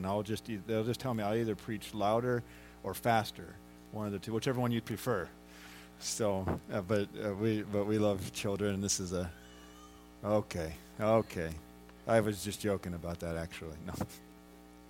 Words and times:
and 0.00 0.06
I'll 0.06 0.22
just 0.22 0.48
they'll 0.66 0.84
just 0.84 0.98
tell 0.98 1.12
me 1.12 1.22
I'll 1.22 1.36
either 1.36 1.54
preach 1.54 1.92
louder 1.92 2.42
or 2.82 2.94
faster, 2.94 3.54
one 3.92 4.06
of 4.06 4.12
the 4.12 4.18
two, 4.18 4.32
whichever 4.32 4.58
one 4.58 4.72
you 4.72 4.80
prefer. 4.80 5.28
So, 5.98 6.46
uh, 6.72 6.80
but 6.80 7.08
uh, 7.22 7.34
we 7.34 7.62
but 7.62 7.86
we 7.86 7.98
love 7.98 8.32
children, 8.32 8.74
and 8.74 8.82
this 8.82 8.98
is 8.98 9.12
a 9.12 9.30
okay, 10.24 10.72
okay. 10.98 11.50
I 12.08 12.20
was 12.20 12.42
just 12.42 12.62
joking 12.62 12.94
about 12.94 13.20
that, 13.20 13.36
actually. 13.36 13.76
No, 13.86 13.92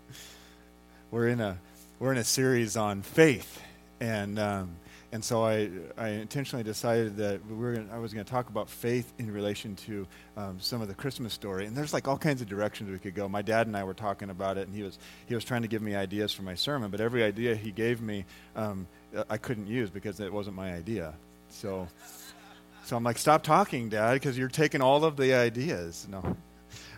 we're 1.10 1.26
in 1.26 1.40
a 1.40 1.58
we're 1.98 2.12
in 2.12 2.18
a 2.18 2.24
series 2.24 2.76
on 2.76 3.02
faith, 3.02 3.60
and 3.98 4.38
um, 4.38 4.76
and 5.12 5.24
so 5.24 5.44
I, 5.44 5.68
I 5.96 6.08
intentionally 6.08 6.62
decided 6.62 7.16
that 7.16 7.44
we 7.44 7.56
were 7.56 7.74
gonna, 7.74 7.92
I 7.92 7.98
was 7.98 8.12
going 8.12 8.24
to 8.24 8.30
talk 8.30 8.48
about 8.48 8.70
faith 8.70 9.12
in 9.18 9.32
relation 9.32 9.74
to 9.76 10.06
um, 10.36 10.58
some 10.60 10.80
of 10.82 10.88
the 10.88 10.94
Christmas 10.94 11.32
story. 11.32 11.66
And 11.66 11.76
there's 11.76 11.92
like 11.92 12.06
all 12.06 12.18
kinds 12.18 12.40
of 12.40 12.48
directions 12.48 12.90
we 12.90 12.98
could 12.98 13.16
go. 13.16 13.28
My 13.28 13.42
dad 13.42 13.66
and 13.66 13.76
I 13.76 13.82
were 13.82 13.94
talking 13.94 14.30
about 14.30 14.56
it, 14.56 14.68
and 14.68 14.76
he 14.76 14.84
was, 14.84 14.98
he 15.26 15.34
was 15.34 15.44
trying 15.44 15.62
to 15.62 15.68
give 15.68 15.82
me 15.82 15.96
ideas 15.96 16.32
for 16.32 16.42
my 16.42 16.54
sermon, 16.54 16.90
but 16.90 17.00
every 17.00 17.24
idea 17.24 17.56
he 17.56 17.72
gave 17.72 18.00
me, 18.00 18.24
um, 18.54 18.86
I 19.28 19.36
couldn't 19.36 19.66
use 19.66 19.90
because 19.90 20.20
it 20.20 20.32
wasn't 20.32 20.54
my 20.54 20.72
idea. 20.72 21.14
So, 21.48 21.88
so 22.84 22.96
I'm 22.96 23.02
like, 23.02 23.18
stop 23.18 23.42
talking, 23.42 23.88
Dad, 23.88 24.14
because 24.14 24.38
you're 24.38 24.48
taking 24.48 24.80
all 24.80 25.04
of 25.04 25.16
the 25.16 25.34
ideas. 25.34 26.06
No. 26.08 26.36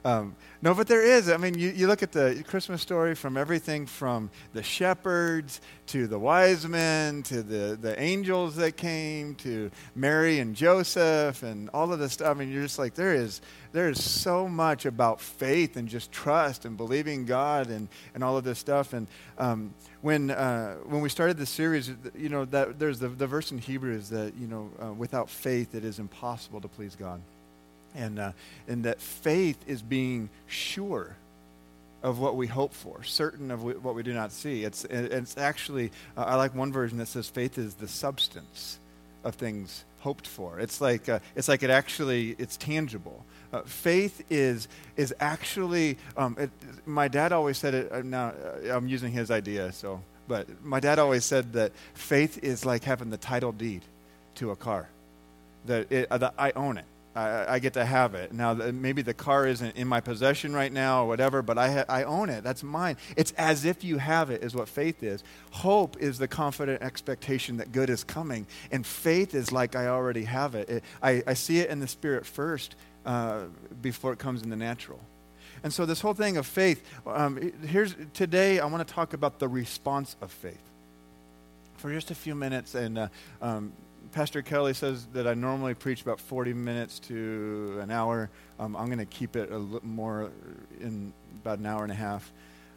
Um, 0.04 0.34
no, 0.60 0.74
but 0.74 0.88
there 0.88 1.02
is. 1.02 1.28
I 1.28 1.36
mean, 1.36 1.58
you, 1.58 1.70
you 1.70 1.86
look 1.86 2.02
at 2.02 2.12
the 2.12 2.42
Christmas 2.46 2.82
story 2.82 3.14
from 3.14 3.36
everything 3.36 3.86
from 3.86 4.30
the 4.52 4.62
shepherds 4.62 5.60
to 5.88 6.06
the 6.06 6.18
wise 6.18 6.66
men 6.66 7.22
to 7.24 7.42
the, 7.42 7.76
the 7.80 8.00
angels 8.00 8.56
that 8.56 8.76
came 8.76 9.34
to 9.36 9.70
Mary 9.94 10.40
and 10.40 10.56
Joseph 10.56 11.42
and 11.42 11.70
all 11.72 11.92
of 11.92 11.98
this 12.00 12.14
stuff. 12.14 12.28
I 12.28 12.34
mean, 12.34 12.50
you're 12.50 12.62
just 12.62 12.78
like, 12.78 12.94
there 12.94 13.14
is, 13.14 13.40
there 13.72 13.88
is 13.88 14.02
so 14.02 14.48
much 14.48 14.86
about 14.86 15.20
faith 15.20 15.76
and 15.76 15.88
just 15.88 16.10
trust 16.10 16.64
and 16.64 16.76
believing 16.76 17.24
God 17.24 17.68
and, 17.68 17.88
and 18.14 18.24
all 18.24 18.36
of 18.36 18.44
this 18.44 18.58
stuff. 18.58 18.92
And 18.92 19.06
um, 19.38 19.74
when, 20.00 20.30
uh, 20.30 20.76
when 20.84 21.00
we 21.00 21.08
started 21.10 21.36
the 21.36 21.46
series, 21.46 21.92
you 22.16 22.28
know, 22.28 22.44
that, 22.46 22.78
there's 22.78 22.98
the, 22.98 23.08
the 23.08 23.26
verse 23.26 23.52
in 23.52 23.58
Hebrews 23.58 24.08
that, 24.08 24.34
you 24.36 24.48
know, 24.48 24.70
uh, 24.82 24.92
without 24.92 25.30
faith 25.30 25.74
it 25.74 25.84
is 25.84 25.98
impossible 25.98 26.60
to 26.60 26.68
please 26.68 26.96
God 26.96 27.20
and, 27.94 28.18
uh, 28.18 28.32
and 28.68 28.84
that 28.84 29.00
faith 29.00 29.58
is 29.66 29.82
being 29.82 30.30
sure 30.46 31.16
of 32.02 32.18
what 32.18 32.36
we 32.36 32.46
hope 32.46 32.74
for, 32.74 33.02
certain 33.04 33.50
of 33.50 33.62
what 33.62 33.94
we 33.94 34.02
do 34.02 34.12
not 34.12 34.32
see. 34.32 34.64
It's, 34.64 34.84
it's 34.84 35.36
actually, 35.38 35.92
uh, 36.16 36.22
I 36.22 36.34
like 36.34 36.54
one 36.54 36.72
version 36.72 36.98
that 36.98 37.06
says 37.06 37.28
faith 37.28 37.58
is 37.58 37.74
the 37.74 37.86
substance 37.88 38.78
of 39.22 39.36
things 39.36 39.84
hoped 40.00 40.26
for. 40.26 40.58
It's 40.58 40.80
like, 40.80 41.08
uh, 41.08 41.20
it's 41.36 41.46
like 41.46 41.62
it 41.62 41.70
actually, 41.70 42.34
it's 42.38 42.56
tangible. 42.56 43.24
Uh, 43.52 43.62
faith 43.62 44.24
is, 44.30 44.66
is 44.96 45.14
actually, 45.20 45.96
um, 46.16 46.36
it, 46.40 46.50
my 46.86 47.06
dad 47.06 47.32
always 47.32 47.58
said 47.58 47.74
it, 47.74 47.92
uh, 47.92 48.02
now 48.02 48.28
uh, 48.30 48.76
I'm 48.76 48.88
using 48.88 49.12
his 49.12 49.30
idea, 49.30 49.70
so, 49.72 50.02
but 50.26 50.48
my 50.64 50.80
dad 50.80 50.98
always 50.98 51.24
said 51.24 51.52
that 51.52 51.72
faith 51.94 52.42
is 52.42 52.64
like 52.66 52.82
having 52.82 53.10
the 53.10 53.16
title 53.16 53.52
deed 53.52 53.82
to 54.36 54.50
a 54.50 54.56
car. 54.56 54.88
That, 55.66 55.92
it, 55.92 56.08
that 56.10 56.34
I 56.36 56.50
own 56.56 56.78
it 56.78 56.84
I, 57.14 57.54
I, 57.54 57.58
get 57.58 57.74
to 57.74 57.84
have 57.84 58.14
it. 58.14 58.32
Now, 58.32 58.54
maybe 58.54 59.02
the 59.02 59.12
car 59.14 59.46
isn't 59.46 59.76
in 59.76 59.86
my 59.86 60.00
possession 60.00 60.54
right 60.54 60.72
now 60.72 61.04
or 61.04 61.08
whatever, 61.08 61.42
but 61.42 61.58
I, 61.58 61.70
ha- 61.70 61.84
I 61.88 62.04
own 62.04 62.30
it. 62.30 62.42
That's 62.42 62.62
mine. 62.62 62.96
It's 63.16 63.32
as 63.32 63.64
if 63.64 63.84
you 63.84 63.98
have 63.98 64.30
it, 64.30 64.42
is 64.42 64.54
what 64.54 64.68
faith 64.68 65.02
is. 65.02 65.22
Hope 65.50 65.98
is 65.98 66.18
the 66.18 66.28
confident 66.28 66.82
expectation 66.82 67.58
that 67.58 67.70
good 67.70 67.90
is 67.90 68.02
coming. 68.02 68.46
And 68.70 68.86
faith 68.86 69.34
is 69.34 69.52
like 69.52 69.76
I 69.76 69.88
already 69.88 70.24
have 70.24 70.54
it. 70.54 70.68
it 70.70 70.84
I, 71.02 71.22
I 71.26 71.34
see 71.34 71.58
it 71.58 71.68
in 71.68 71.80
the 71.80 71.88
spirit 71.88 72.24
first 72.24 72.76
uh, 73.04 73.42
before 73.82 74.12
it 74.12 74.18
comes 74.18 74.42
in 74.42 74.48
the 74.48 74.56
natural. 74.56 75.00
And 75.62 75.72
so, 75.72 75.86
this 75.86 76.00
whole 76.00 76.14
thing 76.14 76.38
of 76.38 76.46
faith, 76.46 76.82
um, 77.06 77.52
here's 77.64 77.94
today 78.14 78.58
I 78.58 78.66
want 78.66 78.86
to 78.86 78.94
talk 78.94 79.12
about 79.12 79.38
the 79.38 79.48
response 79.48 80.16
of 80.20 80.32
faith 80.32 80.58
for 81.76 81.92
just 81.92 82.10
a 82.10 82.14
few 82.14 82.34
minutes. 82.34 82.74
And 82.74 82.98
uh, 82.98 83.08
um, 83.40 83.72
Pastor 84.10 84.42
Kelly 84.42 84.74
says 84.74 85.06
that 85.12 85.26
I 85.26 85.34
normally 85.34 85.74
preach 85.74 86.02
about 86.02 86.20
40 86.20 86.52
minutes 86.52 86.98
to 87.00 87.78
an 87.80 87.90
hour. 87.90 88.28
Um, 88.58 88.76
I'm 88.76 88.86
going 88.86 88.98
to 88.98 89.06
keep 89.06 89.36
it 89.36 89.50
a 89.50 89.58
little 89.58 89.88
more 89.88 90.30
in 90.80 91.12
about 91.42 91.58
an 91.58 91.66
hour 91.66 91.82
and 91.82 91.92
a 91.92 91.96
half 91.96 92.30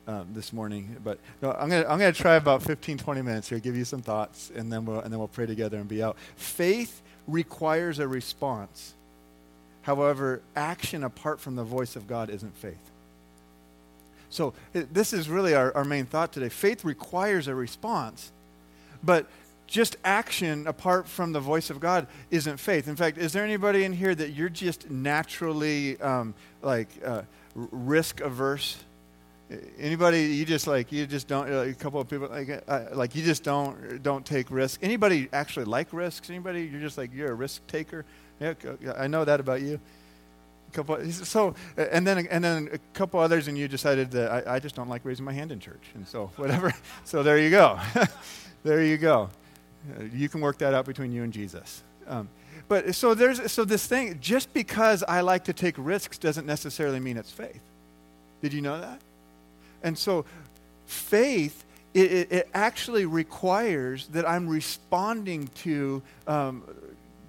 uh, 0.07 0.23
this 0.33 0.53
morning. 0.53 0.95
But 1.03 1.19
no, 1.41 1.51
I'm 1.51 1.69
going 1.69 1.83
to 1.83 1.91
I'm 1.91 1.99
to 1.99 2.11
try 2.13 2.35
about 2.35 2.63
15, 2.63 2.97
20 2.97 3.21
minutes 3.21 3.49
here, 3.49 3.59
give 3.59 3.75
you 3.75 3.85
some 3.85 4.01
thoughts, 4.01 4.51
and 4.55 4.71
then 4.71 4.85
we'll 4.85 4.99
and 4.99 5.11
then 5.11 5.19
we'll 5.19 5.27
pray 5.27 5.45
together 5.45 5.77
and 5.77 5.87
be 5.87 6.03
out. 6.03 6.17
Faith 6.35 7.01
requires 7.27 7.99
a 7.99 8.07
response. 8.07 8.93
However, 9.81 10.41
action 10.55 11.03
apart 11.03 11.39
from 11.39 11.55
the 11.55 11.63
voice 11.63 11.95
of 11.95 12.07
God 12.07 12.29
isn't 12.29 12.55
faith. 12.57 12.91
So 14.29 14.53
this 14.73 15.13
is 15.13 15.29
really 15.29 15.53
our, 15.53 15.73
our 15.75 15.85
main 15.85 16.05
thought 16.05 16.33
today. 16.33 16.49
Faith 16.49 16.83
requires 16.83 17.47
a 17.47 17.55
response, 17.55 18.31
but 19.03 19.27
just 19.67 19.97
action 20.03 20.67
apart 20.67 21.07
from 21.07 21.31
the 21.31 21.39
voice 21.39 21.69
of 21.69 21.79
God 21.79 22.07
isn't 22.31 22.57
faith. 22.57 22.87
In 22.87 22.95
fact, 22.95 23.17
is 23.17 23.33
there 23.33 23.43
anybody 23.43 23.83
in 23.83 23.93
here 23.93 24.13
that 24.13 24.31
you're 24.31 24.49
just 24.49 24.89
naturally 24.89 25.99
um, 26.01 26.33
like 26.61 26.89
uh, 27.03 27.23
risk 27.55 28.21
averse? 28.21 28.83
Anybody 29.77 30.23
you 30.23 30.45
just 30.45 30.65
like 30.65 30.91
you 30.91 31.05
just 31.05 31.27
don't 31.27 31.51
uh, 31.51 31.57
a 31.59 31.73
couple 31.73 32.01
of 32.01 32.09
people 32.09 32.27
like 32.29 32.63
uh, 32.67 32.85
like 32.93 33.15
you 33.15 33.23
just 33.23 33.43
don't 33.43 34.01
don't 34.01 34.25
take 34.25 34.49
risks. 34.49 34.79
Anybody 34.81 35.29
actually 35.33 35.65
like 35.65 35.93
risks? 35.93 36.29
Anybody 36.29 36.63
you're 36.63 36.81
just 36.81 36.97
like 36.97 37.13
you're 37.13 37.31
a 37.31 37.35
risk 37.35 37.65
taker? 37.67 38.05
Yeah, 38.39 38.53
I 38.97 39.07
know 39.07 39.23
that 39.23 39.39
about 39.39 39.61
you. 39.61 39.79
A 40.69 40.71
couple 40.71 41.11
so 41.11 41.53
and 41.77 42.07
then 42.07 42.25
and 42.27 42.43
then 42.43 42.69
a 42.73 42.79
couple 42.97 43.19
others 43.19 43.47
and 43.47 43.55
you 43.55 43.67
decided 43.67 44.11
that 44.11 44.47
I, 44.47 44.55
I 44.55 44.59
just 44.59 44.75
don't 44.75 44.89
like 44.89 45.05
raising 45.05 45.25
my 45.25 45.33
hand 45.33 45.51
in 45.51 45.59
church 45.59 45.91
and 45.93 46.07
so 46.07 46.31
whatever. 46.37 46.73
so 47.03 47.21
there 47.21 47.37
you 47.37 47.51
go. 47.51 47.79
there 48.63 48.83
you 48.83 48.97
go. 48.97 49.29
Uh, 49.99 50.03
you 50.13 50.29
can 50.29 50.41
work 50.41 50.57
that 50.59 50.73
out 50.73 50.85
between 50.85 51.11
you 51.11 51.23
and 51.23 51.33
Jesus. 51.33 51.83
Um, 52.07 52.29
but 52.67 52.95
so 52.95 53.13
there's 53.13 53.51
so 53.51 53.65
this 53.65 53.85
thing. 53.87 54.17
Just 54.19 54.53
because 54.53 55.03
I 55.03 55.21
like 55.21 55.43
to 55.45 55.53
take 55.53 55.75
risks 55.77 56.17
doesn't 56.17 56.45
necessarily 56.45 56.99
mean 56.99 57.17
it's 57.17 57.31
faith. 57.31 57.61
Did 58.41 58.53
you 58.53 58.61
know 58.61 58.79
that? 58.79 59.01
And 59.83 59.97
so, 59.97 60.25
faith 60.85 61.65
it, 61.95 62.11
it, 62.11 62.31
it 62.31 62.49
actually 62.53 63.05
requires 63.05 64.07
that 64.07 64.27
I'm 64.27 64.49
responding 64.49 65.47
to 65.55 66.03
um, 66.27 66.63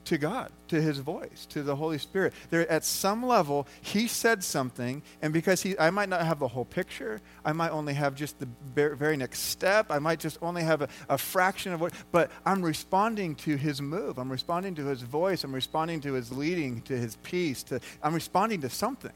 to 0.06 0.18
God, 0.18 0.50
to 0.68 0.80
His 0.80 0.98
voice, 0.98 1.46
to 1.50 1.62
the 1.62 1.76
Holy 1.76 1.98
Spirit. 1.98 2.32
There, 2.50 2.70
at 2.70 2.84
some 2.84 3.24
level, 3.24 3.66
He 3.82 4.08
said 4.08 4.42
something, 4.42 5.02
and 5.22 5.32
because 5.32 5.62
He, 5.62 5.78
I 5.78 5.90
might 5.90 6.08
not 6.08 6.24
have 6.24 6.38
the 6.38 6.48
whole 6.48 6.64
picture, 6.64 7.20
I 7.44 7.52
might 7.52 7.70
only 7.70 7.94
have 7.94 8.14
just 8.14 8.38
the 8.38 8.48
very 8.74 9.16
next 9.16 9.40
step, 9.40 9.86
I 9.90 9.98
might 9.98 10.18
just 10.18 10.38
only 10.42 10.62
have 10.62 10.82
a, 10.82 10.88
a 11.08 11.18
fraction 11.18 11.72
of 11.72 11.80
what, 11.80 11.92
but 12.12 12.30
I'm 12.44 12.62
responding 12.62 13.34
to 13.36 13.56
His 13.56 13.82
move. 13.82 14.18
I'm 14.18 14.30
responding 14.30 14.74
to 14.76 14.86
His 14.86 15.02
voice. 15.02 15.44
I'm 15.44 15.54
responding 15.54 16.00
to 16.02 16.14
His 16.14 16.32
leading, 16.32 16.82
to 16.82 16.96
His 16.96 17.16
peace. 17.16 17.62
To, 17.64 17.80
I'm 18.02 18.14
responding 18.14 18.60
to 18.62 18.70
something. 18.70 19.12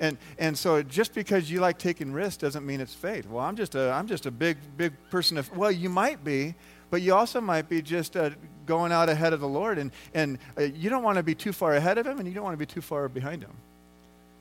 And, 0.00 0.16
and 0.38 0.56
so 0.56 0.82
just 0.82 1.14
because 1.14 1.50
you 1.50 1.60
like 1.60 1.78
taking 1.78 2.10
risks 2.12 2.38
doesn't 2.38 2.64
mean 2.64 2.80
it's 2.80 2.94
faith. 2.94 3.26
Well, 3.26 3.44
I'm 3.44 3.54
just 3.54 3.74
a, 3.74 3.92
I'm 3.92 4.06
just 4.06 4.24
a 4.24 4.30
big, 4.30 4.56
big 4.78 4.94
person 5.10 5.36
of, 5.36 5.54
well, 5.54 5.70
you 5.70 5.90
might 5.90 6.24
be, 6.24 6.54
but 6.90 7.02
you 7.02 7.14
also 7.14 7.40
might 7.40 7.68
be 7.68 7.80
just 7.80 8.16
uh, 8.16 8.30
going 8.66 8.92
out 8.92 9.08
ahead 9.08 9.32
of 9.32 9.40
the 9.40 9.48
Lord, 9.48 9.78
and, 9.78 9.90
and 10.14 10.38
uh, 10.58 10.62
you 10.62 10.90
don't 10.90 11.02
want 11.02 11.16
to 11.16 11.22
be 11.22 11.34
too 11.34 11.52
far 11.52 11.74
ahead 11.74 11.98
of 11.98 12.06
Him, 12.06 12.18
and 12.18 12.28
you 12.28 12.34
don't 12.34 12.44
want 12.44 12.54
to 12.54 12.58
be 12.58 12.66
too 12.66 12.80
far 12.80 13.08
behind 13.08 13.42
Him. 13.42 13.52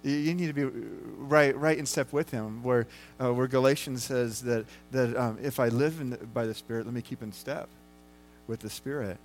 You, 0.02 0.34
need 0.34 0.48
to 0.48 0.54
be 0.54 0.64
right, 1.18 1.56
right 1.58 1.78
in 1.78 1.86
step 1.86 2.14
with 2.14 2.32
Him, 2.32 2.64
where, 2.64 2.88
uh, 3.22 3.34
where 3.34 3.48
Galatians 3.48 4.04
says 4.04 4.42
that, 4.42 4.66
that 4.92 5.16
um, 5.16 5.38
if 5.42 5.60
I 5.60 5.68
live 5.68 6.10
the, 6.10 6.18
by 6.18 6.46
the 6.46 6.54
Spirit, 6.54 6.86
let 6.86 6.94
me 6.94 7.02
keep 7.02 7.22
in 7.22 7.32
step 7.34 7.68
with 8.48 8.62
the 8.62 8.70
Spirit. 8.70 9.18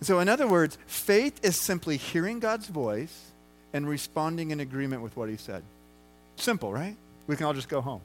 So, 0.00 0.18
in 0.20 0.28
other 0.28 0.48
words, 0.48 0.78
faith 0.86 1.44
is 1.44 1.60
simply 1.60 1.98
hearing 1.98 2.40
God's 2.40 2.68
voice 2.68 3.32
and 3.72 3.86
responding 3.86 4.50
in 4.50 4.60
agreement 4.60 5.02
with 5.02 5.16
what 5.16 5.28
He 5.28 5.36
said. 5.36 5.62
Simple, 6.36 6.72
right? 6.72 6.96
We 7.26 7.36
can 7.36 7.46
all 7.46 7.54
just 7.54 7.68
go 7.68 7.80
home 7.80 8.00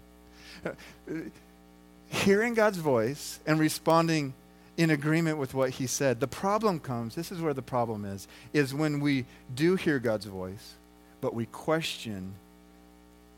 hearing 2.10 2.54
God's 2.54 2.78
voice 2.78 3.40
and 3.46 3.60
responding 3.60 4.34
in 4.78 4.90
agreement 4.90 5.38
with 5.38 5.54
what 5.54 5.72
he 5.72 5.88
said. 5.88 6.20
The 6.20 6.28
problem 6.28 6.80
comes, 6.80 7.16
this 7.16 7.32
is 7.32 7.42
where 7.42 7.54
the 7.54 7.62
problem 7.62 8.06
is, 8.06 8.28
is 8.54 8.74
when 8.74 9.00
we 9.00 9.26
do 9.54 9.76
hear 9.76 10.00
God's 10.00 10.26
voice, 10.26 10.74
but 11.22 11.34
we 11.34 11.46
question 11.48 12.34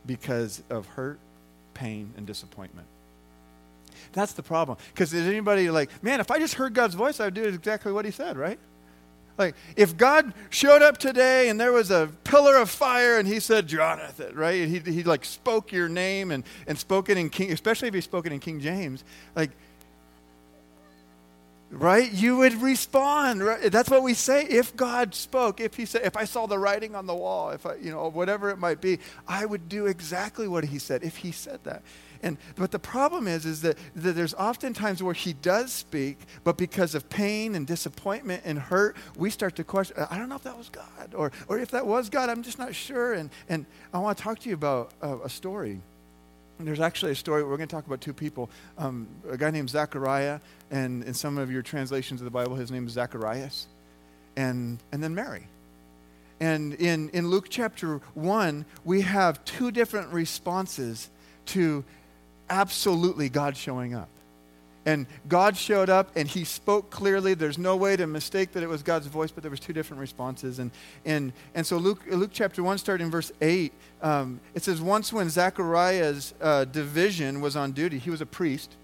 because 0.05 0.63
of 0.69 0.87
hurt, 0.87 1.19
pain, 1.73 2.13
and 2.17 2.25
disappointment. 2.25 2.87
That's 4.13 4.33
the 4.33 4.43
problem. 4.43 4.77
Because 4.93 5.13
is 5.13 5.27
anybody 5.27 5.69
like, 5.69 6.03
man, 6.03 6.19
if 6.19 6.31
I 6.31 6.39
just 6.39 6.55
heard 6.55 6.73
God's 6.73 6.95
voice, 6.95 7.19
I 7.19 7.25
would 7.25 7.33
do 7.33 7.43
exactly 7.43 7.91
what 7.91 8.05
he 8.05 8.11
said, 8.11 8.37
right? 8.37 8.59
Like, 9.37 9.55
if 9.75 9.95
God 9.95 10.33
showed 10.49 10.81
up 10.81 10.97
today 10.97 11.49
and 11.49 11.59
there 11.59 11.71
was 11.71 11.91
a 11.91 12.09
pillar 12.23 12.55
of 12.55 12.69
fire 12.69 13.19
and 13.19 13.27
he 13.27 13.39
said, 13.39 13.67
Jonathan, 13.67 14.35
right? 14.35 14.67
He, 14.67 14.79
he 14.79 15.03
like 15.03 15.25
spoke 15.25 15.71
your 15.71 15.87
name 15.87 16.31
and, 16.31 16.43
and 16.65 16.77
spoke 16.77 17.09
it 17.09 17.17
in 17.17 17.29
King, 17.29 17.51
especially 17.51 17.87
if 17.87 17.93
he 17.93 18.01
spoke 18.01 18.25
it 18.25 18.33
in 18.33 18.39
King 18.39 18.59
James, 18.59 19.03
like, 19.35 19.51
right? 21.69 22.11
You 22.11 22.37
would 22.37 22.55
respond, 22.61 23.43
right? 23.43 23.71
That's 23.71 23.89
what 23.89 24.01
we 24.01 24.15
say. 24.15 24.45
If 24.45 24.75
God 24.75 25.13
spoke, 25.13 25.59
if 25.59 25.75
he 25.75 25.85
said, 25.85 26.01
if 26.03 26.17
I 26.17 26.23
saw 26.23 26.47
the 26.47 26.57
writing 26.57 26.95
on 26.95 27.05
the 27.05 27.15
wall, 27.15 27.51
if 27.51 27.65
I, 27.65 27.75
you 27.75 27.91
know, 27.91 28.09
whatever 28.09 28.49
it 28.49 28.57
might 28.57 28.81
be, 28.81 28.99
I 29.27 29.45
would 29.45 29.69
do 29.69 29.85
exactly 29.85 30.47
what 30.47 30.63
he 30.63 30.79
said 30.79 31.03
if 31.03 31.17
he 31.17 31.31
said 31.31 31.63
that. 31.65 31.83
And 32.23 32.37
but 32.55 32.71
the 32.71 32.79
problem 32.79 33.27
is 33.27 33.45
is 33.45 33.61
that, 33.61 33.77
that 33.95 34.13
there's 34.13 34.33
often 34.33 34.73
times 34.73 35.01
where 35.01 35.13
he 35.13 35.33
does 35.33 35.71
speak, 35.71 36.19
but 36.43 36.57
because 36.57 36.95
of 36.95 37.09
pain 37.09 37.55
and 37.55 37.65
disappointment 37.67 38.43
and 38.45 38.59
hurt, 38.59 38.95
we 39.15 39.29
start 39.29 39.55
to 39.57 39.63
question, 39.63 39.95
I 40.09 40.17
don't 40.17 40.29
know 40.29 40.35
if 40.35 40.43
that 40.43 40.57
was 40.57 40.69
God, 40.69 41.13
or 41.15 41.31
or 41.47 41.59
if 41.59 41.71
that 41.71 41.85
was 41.85 42.09
God, 42.09 42.29
I'm 42.29 42.43
just 42.43 42.59
not 42.59 42.75
sure. 42.75 43.13
And 43.13 43.29
and 43.49 43.65
I 43.93 43.99
want 43.99 44.17
to 44.17 44.23
talk 44.23 44.39
to 44.39 44.49
you 44.49 44.55
about 44.55 44.91
a, 45.01 45.17
a 45.19 45.29
story. 45.29 45.81
There's 46.59 46.79
actually 46.79 47.11
a 47.11 47.15
story. 47.15 47.43
We're 47.43 47.57
going 47.57 47.69
to 47.69 47.75
talk 47.75 47.85
about 47.85 48.01
two 48.01 48.13
people. 48.13 48.49
Um, 48.79 49.07
a 49.29 49.37
guy 49.37 49.51
named 49.51 49.69
Zachariah, 49.69 50.39
and 50.71 51.03
in 51.03 51.13
some 51.13 51.37
of 51.37 51.51
your 51.51 51.61
translations 51.61 52.19
of 52.19 52.25
the 52.25 52.31
Bible, 52.31 52.55
his 52.55 52.71
name 52.71 52.87
is 52.87 52.93
Zacharias, 52.93 53.67
and 54.35 54.79
and 54.91 55.03
then 55.03 55.13
Mary. 55.13 55.47
And 56.39 56.73
in, 56.75 57.09
in 57.09 57.29
Luke 57.29 57.47
chapter 57.49 57.97
1, 58.13 58.65
we 58.85 59.01
have 59.01 59.43
two 59.43 59.71
different 59.71 60.13
responses 60.13 61.09
to 61.47 61.83
absolutely 62.49 63.29
God 63.29 63.57
showing 63.57 63.93
up. 63.93 64.09
And 64.85 65.05
God 65.27 65.57
showed 65.57 65.89
up 65.89 66.15
and 66.15 66.29
he 66.29 66.45
spoke 66.45 66.89
clearly. 66.89 67.33
There's 67.33 67.57
no 67.57 67.75
way 67.75 67.97
to 67.97 68.07
mistake 68.07 68.53
that 68.53 68.63
it 68.63 68.69
was 68.69 68.83
God's 68.83 69.07
voice, 69.07 69.31
but 69.31 69.43
there 69.43 69.51
was 69.51 69.59
two 69.59 69.73
different 69.73 69.99
responses. 69.99 70.59
And, 70.59 70.71
and, 71.03 71.33
and 71.55 71.67
so 71.67 71.75
Luke, 71.75 72.03
Luke 72.09 72.29
chapter 72.31 72.63
1, 72.63 72.77
starting 72.77 73.07
in 73.07 73.11
verse 73.11 73.33
8, 73.41 73.73
um, 74.01 74.39
it 74.55 74.63
says, 74.63 74.79
Once 74.79 75.11
when 75.11 75.29
Zachariah's 75.29 76.33
uh, 76.39 76.63
division 76.63 77.41
was 77.41 77.57
on 77.57 77.73
duty, 77.73 77.99
he 77.99 78.09
was 78.09 78.21
a 78.21 78.25
priest, 78.25 78.77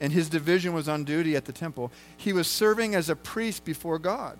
and 0.00 0.12
his 0.12 0.28
division 0.28 0.74
was 0.74 0.86
on 0.86 1.04
duty 1.04 1.34
at 1.34 1.46
the 1.46 1.52
temple, 1.52 1.90
he 2.14 2.34
was 2.34 2.46
serving 2.46 2.94
as 2.94 3.08
a 3.08 3.16
priest 3.16 3.64
before 3.64 3.98
God 3.98 4.38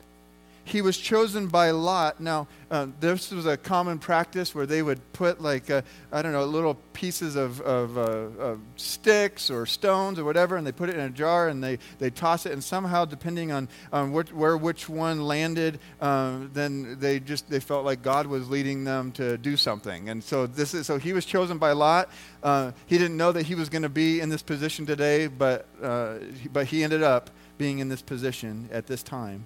he 0.68 0.82
was 0.82 0.98
chosen 0.98 1.46
by 1.46 1.70
Lot. 1.70 2.20
Now, 2.20 2.46
uh, 2.70 2.86
this 3.00 3.30
was 3.30 3.46
a 3.46 3.56
common 3.56 3.98
practice 3.98 4.54
where 4.54 4.66
they 4.66 4.82
would 4.82 5.00
put, 5.12 5.40
like, 5.40 5.70
uh, 5.70 5.82
I 6.12 6.20
don't 6.20 6.32
know, 6.32 6.44
little 6.44 6.74
pieces 6.92 7.36
of, 7.36 7.60
of, 7.62 7.96
uh, 7.96 8.00
of, 8.42 8.60
sticks 8.76 9.50
or 9.50 9.64
stones 9.64 10.18
or 10.18 10.24
whatever, 10.24 10.56
and 10.56 10.66
they 10.66 10.72
put 10.72 10.88
it 10.90 10.96
in 10.96 11.00
a 11.00 11.10
jar 11.10 11.48
and 11.48 11.64
they, 11.64 11.78
they 11.98 12.10
toss 12.10 12.44
it. 12.44 12.52
And 12.52 12.62
somehow, 12.62 13.04
depending 13.04 13.52
on, 13.52 13.68
where 13.90 14.56
which 14.56 14.88
one 14.88 15.22
landed, 15.22 15.80
uh, 16.00 16.40
then 16.52 16.98
they 16.98 17.20
just 17.20 17.48
they 17.48 17.60
felt 17.60 17.84
like 17.84 18.02
God 18.02 18.26
was 18.26 18.50
leading 18.50 18.84
them 18.84 19.12
to 19.12 19.38
do 19.38 19.56
something. 19.56 20.08
And 20.08 20.22
so 20.22 20.46
this 20.46 20.74
is 20.74 20.86
so 20.86 20.98
he 20.98 21.12
was 21.12 21.24
chosen 21.24 21.58
by 21.58 21.72
Lot. 21.72 22.10
Uh, 22.42 22.72
he 22.86 22.98
didn't 22.98 23.16
know 23.16 23.32
that 23.32 23.46
he 23.46 23.54
was 23.54 23.68
going 23.68 23.82
to 23.82 23.88
be 23.88 24.20
in 24.20 24.28
this 24.28 24.42
position 24.42 24.86
today, 24.86 25.26
but 25.26 25.66
uh, 25.82 26.18
but 26.52 26.66
he 26.66 26.84
ended 26.84 27.02
up 27.02 27.30
being 27.56 27.78
in 27.78 27.88
this 27.88 28.02
position 28.02 28.68
at 28.72 28.86
this 28.86 29.02
time. 29.02 29.44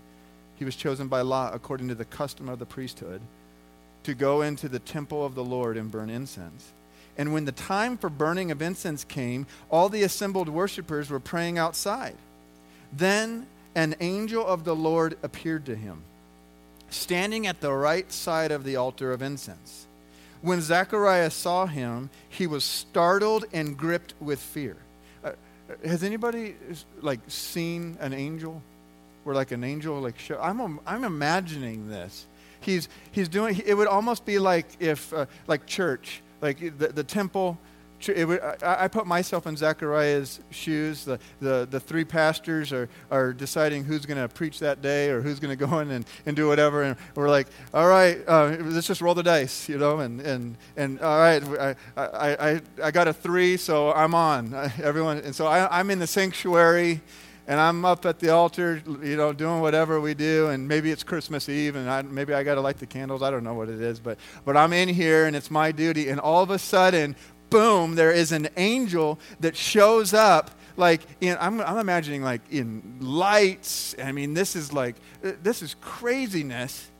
He 0.63 0.65
was 0.65 0.77
chosen 0.77 1.09
by 1.09 1.23
Lot 1.23 1.57
according 1.57 1.89
to 1.89 1.97
the 1.97 2.05
custom 2.05 2.49
of 2.49 2.61
the 2.61 2.67
priesthood 2.67 3.21
to 4.05 4.15
go 4.15 4.43
into 4.43 4.69
the 4.69 4.79
temple 4.79 5.27
of 5.27 5.35
the 5.35 5.43
Lord 5.43 5.77
and 5.77 5.91
burn 5.91 6.09
incense. 6.09 6.71
And 7.19 7.33
when 7.33 7.47
the 7.47 7.51
time 7.51 7.99
for 7.99 8.09
burning 8.09 8.53
of 8.53 8.63
incense 8.63 9.03
came, 9.03 9.49
all 9.73 9.89
the 9.89 10.05
assembled 10.05 10.49
worshippers 10.49 11.11
were 11.11 11.19
praying 11.19 11.59
outside. 11.59 12.15
Then 12.93 13.49
an 13.75 13.97
angel 13.99 14.47
of 14.47 14.63
the 14.63 14.77
Lord 14.77 15.19
appeared 15.25 15.67
to 15.67 15.75
him, 15.75 16.05
standing 16.91 17.49
at 17.49 17.61
the 17.61 17.73
right 17.73 18.13
side 18.13 18.53
of 18.53 18.63
the 18.63 18.77
altar 18.77 19.11
of 19.11 19.21
incense. 19.21 19.89
When 20.43 20.61
Zacharias 20.61 21.35
saw 21.35 21.67
him, 21.67 22.09
he 22.29 22.47
was 22.47 22.63
startled 22.63 23.47
and 23.53 23.77
gripped 23.77 24.15
with 24.21 24.39
fear. 24.39 24.77
Uh, 25.25 25.33
has 25.85 26.05
anybody 26.05 26.55
like 27.01 27.19
seen 27.27 27.97
an 27.99 28.13
angel? 28.13 28.63
Where 29.25 29.35
like 29.35 29.53
an 29.53 29.65
angel 29.65 30.01
like 30.01 30.19
show. 30.19 30.39
I'm 30.41 30.81
I'm 30.87 31.05
imagining 31.05 31.89
this. 31.89 32.27
He's 32.61 32.89
he's 33.11 33.29
doing. 33.29 33.61
It 33.65 33.75
would 33.75 33.89
almost 33.89 34.25
be 34.25 34.39
like 34.39 34.67
if 34.81 35.13
uh, 35.13 35.27
like 35.47 35.67
church, 35.67 36.23
like 36.41 36.59
the, 36.79 36.89
the 36.89 37.05
temple. 37.05 37.59
Would, 38.09 38.41
I, 38.41 38.85
I, 38.85 38.89
put 38.89 39.07
myself 39.07 39.47
in 39.47 39.57
Zechariah's 39.57 40.41
shoes. 40.51 41.05
The, 41.05 41.21
the, 41.41 41.69
the 41.71 41.79
three 41.79 42.05
pastors 42.05 42.73
are, 42.73 42.89
are 43.13 43.33
deciding 43.33 43.85
who's 43.85 44.07
going 44.07 44.21
to 44.21 44.29
preach 44.29 44.59
that 44.59 44.83
day 44.83 45.11
or 45.11 45.21
who's 45.21 45.39
going 45.39 45.57
to 45.57 45.67
go 45.67 45.79
in 45.79 45.89
and, 45.93 46.05
and 46.27 46.35
do 46.35 46.49
whatever. 46.49 46.83
And 46.83 46.97
we're 47.15 47.31
like, 47.31 47.47
all 47.73 47.87
right, 47.87 48.19
uh, 48.27 48.57
let's 48.59 48.89
just 48.89 49.03
roll 49.03 49.15
the 49.15 49.23
dice, 49.23 49.69
you 49.69 49.79
know. 49.79 50.01
And, 50.01 50.21
and, 50.21 50.57
and 50.77 51.01
all 51.01 51.17
right, 51.17 51.45
I, 51.45 51.77
I, 51.97 52.51
I, 52.51 52.61
I 52.83 52.91
got 52.91 53.07
a 53.07 53.13
three, 53.13 53.57
so 53.57 53.93
I'm 53.93 54.17
on. 54.17 54.53
Everyone, 54.83 55.19
and 55.19 55.33
so 55.33 55.47
I, 55.47 55.79
I'm 55.79 55.89
in 55.89 56.01
the 56.01 56.09
sanctuary 56.09 57.03
and 57.47 57.61
I'm 57.61 57.85
up 57.85 58.07
at 58.07 58.19
the 58.19 58.31
altar, 58.31 58.83
you 59.03 59.17
know, 59.17 59.33
doing 59.33 59.61
whatever 59.61 60.01
we 60.01 60.15
do, 60.15 60.49
and 60.49 60.69
maybe 60.69 60.91
it's 60.91 61.03
Christmas 61.03 61.49
Eve, 61.49 61.77
and 61.77 61.89
I, 61.91 62.03
maybe 62.03 62.35
I 62.35 62.43
got 62.43 62.55
to 62.55 62.61
light 62.61 62.79
the 62.79 62.87
candles. 62.87 63.23
I 63.23 63.31
don't 63.31 63.45
know 63.45 63.55
what 63.55 63.69
it 63.69 63.81
is, 63.81 63.99
but 64.01 64.19
but 64.45 64.57
I'm 64.57 64.73
in 64.73 64.89
here, 64.89 65.27
and 65.27 65.35
it's 65.35 65.51
my 65.51 65.73
duty. 65.73 66.09
And 66.09 66.21
all 66.21 66.43
of 66.43 66.51
a 66.51 66.59
sudden, 66.59 67.17
boom, 67.51 67.95
there 67.95 68.13
is 68.13 68.33
an 68.33 68.49
angel 68.57 69.19
that 69.41 69.57
shows 69.57 70.15
up. 70.15 70.51
Like 70.77 71.03
in, 71.21 71.37
I'm, 71.39 71.61
I'm 71.61 71.79
imagining 71.79 72.23
like 72.23 72.41
in 72.51 72.97
lights. 73.01 73.95
I 74.03 74.13
mean, 74.13 74.35
this 74.35 74.57
is 74.57 74.73
like 74.73 74.97
this 75.21 75.63
is 75.63 75.75
craziness, 75.81 76.91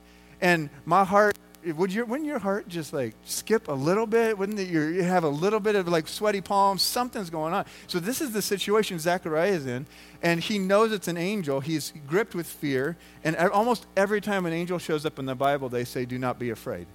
and 0.41 0.69
my 0.85 1.03
heart 1.03 1.37
would 1.71 1.93
your 1.93 2.05
wouldn't 2.05 2.27
your 2.27 2.39
heart 2.39 2.67
just 2.67 2.93
like 2.93 3.15
skip 3.25 3.67
a 3.67 3.73
little 3.73 4.05
bit? 4.05 4.37
Wouldn't 4.37 4.59
it, 4.59 4.67
you 4.67 5.03
have 5.03 5.23
a 5.23 5.29
little 5.29 5.59
bit 5.59 5.75
of 5.75 5.87
like 5.87 6.07
sweaty 6.07 6.41
palms? 6.41 6.81
Something's 6.81 7.29
going 7.29 7.53
on. 7.53 7.65
So 7.87 7.99
this 7.99 8.21
is 8.21 8.31
the 8.31 8.41
situation 8.41 8.99
Zechariah 8.99 9.51
is 9.51 9.65
in, 9.65 9.85
and 10.21 10.39
he 10.39 10.59
knows 10.59 10.91
it's 10.91 11.07
an 11.07 11.17
angel. 11.17 11.59
He's 11.59 11.93
gripped 12.07 12.35
with 12.35 12.47
fear, 12.47 12.97
and 13.23 13.35
almost 13.35 13.85
every 13.95 14.21
time 14.21 14.45
an 14.45 14.53
angel 14.53 14.79
shows 14.79 15.05
up 15.05 15.19
in 15.19 15.25
the 15.25 15.35
Bible, 15.35 15.69
they 15.69 15.85
say, 15.85 16.05
"Do 16.05 16.17
not 16.17 16.39
be 16.39 16.49
afraid." 16.49 16.87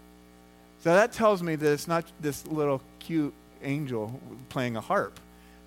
So 0.81 0.95
that 0.95 1.13
tells 1.13 1.43
me 1.43 1.57
that 1.57 1.73
it's 1.73 1.89
not 1.89 2.05
this 2.21 2.47
little 2.47 2.81
cute 2.99 3.35
angel 3.63 4.21
playing 4.49 4.77
a 4.77 4.81
harp 4.81 5.19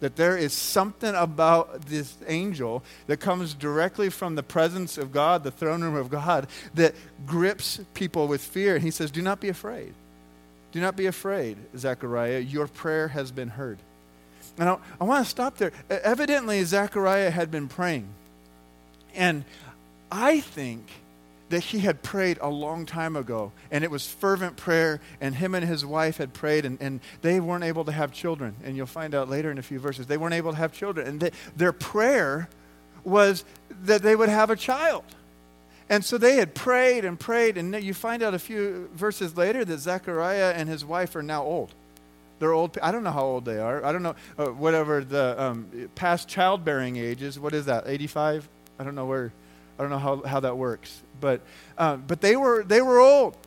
that 0.02 0.18
there 0.18 0.36
is 0.36 0.52
something 0.52 1.16
about 1.16 1.86
this 1.86 2.18
angel 2.28 2.84
that 3.08 3.18
comes 3.18 3.54
directly 3.54 4.10
from 4.10 4.36
the 4.36 4.44
presence 4.44 4.98
of 4.98 5.14
God, 5.14 5.44
the 5.44 5.52
throne 5.52 5.82
room 5.82 5.96
of 5.96 6.10
God, 6.10 6.48
that 6.74 6.94
grips 7.26 7.80
people 7.94 8.28
with 8.28 8.42
fear. 8.42 8.76
And 8.76 8.84
he 8.84 8.92
says, 8.92 9.10
Do 9.12 9.22
not 9.22 9.40
be 9.40 9.48
afraid. 9.48 9.94
Do 10.72 10.82
not 10.82 10.96
be 10.96 11.06
afraid, 11.06 11.58
Zechariah. 11.78 12.40
Your 12.40 12.68
prayer 12.68 13.10
has 13.10 13.32
been 13.32 13.50
heard. 13.50 13.78
And 14.58 14.70
I, 14.70 14.78
I 15.00 15.04
want 15.04 15.24
to 15.24 15.30
stop 15.30 15.58
there. 15.58 15.72
Evidently, 15.90 16.64
Zechariah 16.64 17.32
had 17.32 17.52
been 17.52 17.68
praying. 17.68 18.08
And 19.14 19.46
I 20.12 20.40
think 20.40 20.88
that 21.52 21.64
he 21.66 21.80
had 21.80 22.02
prayed 22.02 22.38
a 22.42 22.50
long 22.50 22.86
time 22.86 23.16
ago, 23.16 23.52
and 23.70 23.84
it 23.84 23.92
was 23.92 24.08
fervent 24.08 24.58
prayer, 24.58 25.00
and 25.20 25.36
him 25.36 25.54
and 25.54 25.66
his 25.66 25.86
wife 25.86 26.18
had 26.18 26.34
prayed, 26.34 26.66
and, 26.66 26.78
and 26.82 27.00
they 27.22 27.40
weren't 27.40 27.64
able 27.64 27.86
to 27.86 27.92
have 27.92 28.12
children. 28.12 28.56
And 28.64 28.76
you'll 28.76 28.88
find 28.88 29.14
out 29.14 29.30
later 29.30 29.52
in 29.52 29.58
a 29.58 29.62
few 29.62 29.80
verses, 29.80 30.08
they 30.08 30.18
weren't 30.18 30.34
able 30.34 30.52
to 30.52 30.58
have 30.58 30.74
children. 30.74 31.08
And 31.08 31.20
they, 31.20 31.32
their 31.56 31.72
prayer 31.72 32.50
was 33.04 33.46
that 33.84 34.02
they 34.02 34.16
would 34.16 34.30
have 34.30 34.50
a 34.50 34.56
child. 34.56 35.04
And 35.90 36.06
so 36.06 36.18
they 36.18 36.36
had 36.36 36.56
prayed 36.56 37.06
and 37.06 37.20
prayed, 37.20 37.58
and 37.58 37.82
you 37.84 37.94
find 37.94 38.24
out 38.24 38.34
a 38.34 38.40
few 38.40 38.90
verses 38.94 39.36
later 39.36 39.66
that 39.66 39.78
Zechariah 39.80 40.54
and 40.56 40.70
his 40.70 40.86
wife 40.86 41.16
are 41.16 41.24
now 41.24 41.44
old. 41.44 41.74
They're 42.40 42.54
old. 42.54 42.78
I 42.82 42.92
don't 42.92 43.04
know 43.04 43.12
how 43.12 43.26
old 43.26 43.46
they 43.46 43.60
are. 43.60 43.86
I 43.86 43.92
don't 43.92 44.02
know 44.02 44.16
uh, 44.38 44.48
whatever 44.48 45.04
the 45.04 45.36
um, 45.40 45.90
past 45.94 46.28
childbearing 46.28 46.98
age 46.98 47.22
is. 47.22 47.40
What 47.40 47.54
is 47.54 47.66
that? 47.66 47.84
85? 47.86 48.50
I 48.80 48.84
don't 48.84 48.96
know 48.96 49.06
where 49.06 49.32
I 49.82 49.84
don't 49.84 49.90
know 49.90 49.98
how, 49.98 50.22
how 50.22 50.40
that 50.42 50.58
works. 50.58 51.02
But, 51.22 51.42
uh, 51.78 51.96
but 51.98 52.20
they, 52.20 52.36
were, 52.36 52.64
they 52.64 52.82
were 52.82 53.00
old. 53.00 53.38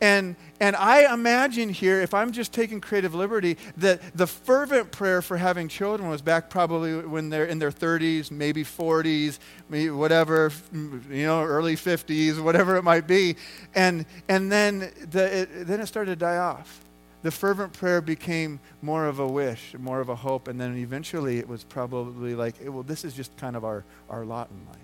And, 0.00 0.36
and 0.60 0.76
I 0.76 1.12
imagine 1.12 1.70
here, 1.70 2.00
if 2.00 2.14
I'm 2.14 2.30
just 2.30 2.52
taking 2.52 2.80
creative 2.80 3.14
liberty, 3.14 3.56
that 3.78 4.00
the 4.16 4.26
fervent 4.26 4.92
prayer 4.92 5.22
for 5.22 5.36
having 5.36 5.66
children 5.66 6.08
was 6.08 6.22
back 6.22 6.50
probably 6.50 6.96
when 7.00 7.30
they're 7.30 7.46
in 7.46 7.58
their 7.58 7.72
30s, 7.72 8.30
maybe 8.30 8.62
40s, 8.62 9.38
maybe 9.68 9.90
whatever, 9.90 10.52
you 10.72 11.26
know, 11.26 11.42
early 11.42 11.74
50s, 11.74 12.40
whatever 12.40 12.76
it 12.76 12.82
might 12.82 13.08
be. 13.08 13.36
And, 13.74 14.06
and 14.28 14.52
then, 14.52 14.92
the, 15.10 15.40
it, 15.42 15.66
then 15.66 15.80
it 15.80 15.86
started 15.86 16.12
to 16.12 16.16
die 16.16 16.36
off. 16.36 16.80
The 17.22 17.32
fervent 17.32 17.72
prayer 17.72 18.00
became 18.00 18.60
more 18.80 19.06
of 19.06 19.18
a 19.18 19.26
wish, 19.26 19.74
more 19.76 20.00
of 20.00 20.08
a 20.08 20.14
hope, 20.14 20.46
and 20.46 20.60
then 20.60 20.76
eventually 20.76 21.38
it 21.38 21.48
was 21.48 21.64
probably 21.64 22.36
like, 22.36 22.54
well, 22.62 22.84
this 22.84 23.04
is 23.04 23.14
just 23.14 23.36
kind 23.36 23.56
of 23.56 23.64
our, 23.64 23.84
our 24.08 24.24
lot 24.24 24.48
in 24.50 24.64
life. 24.68 24.78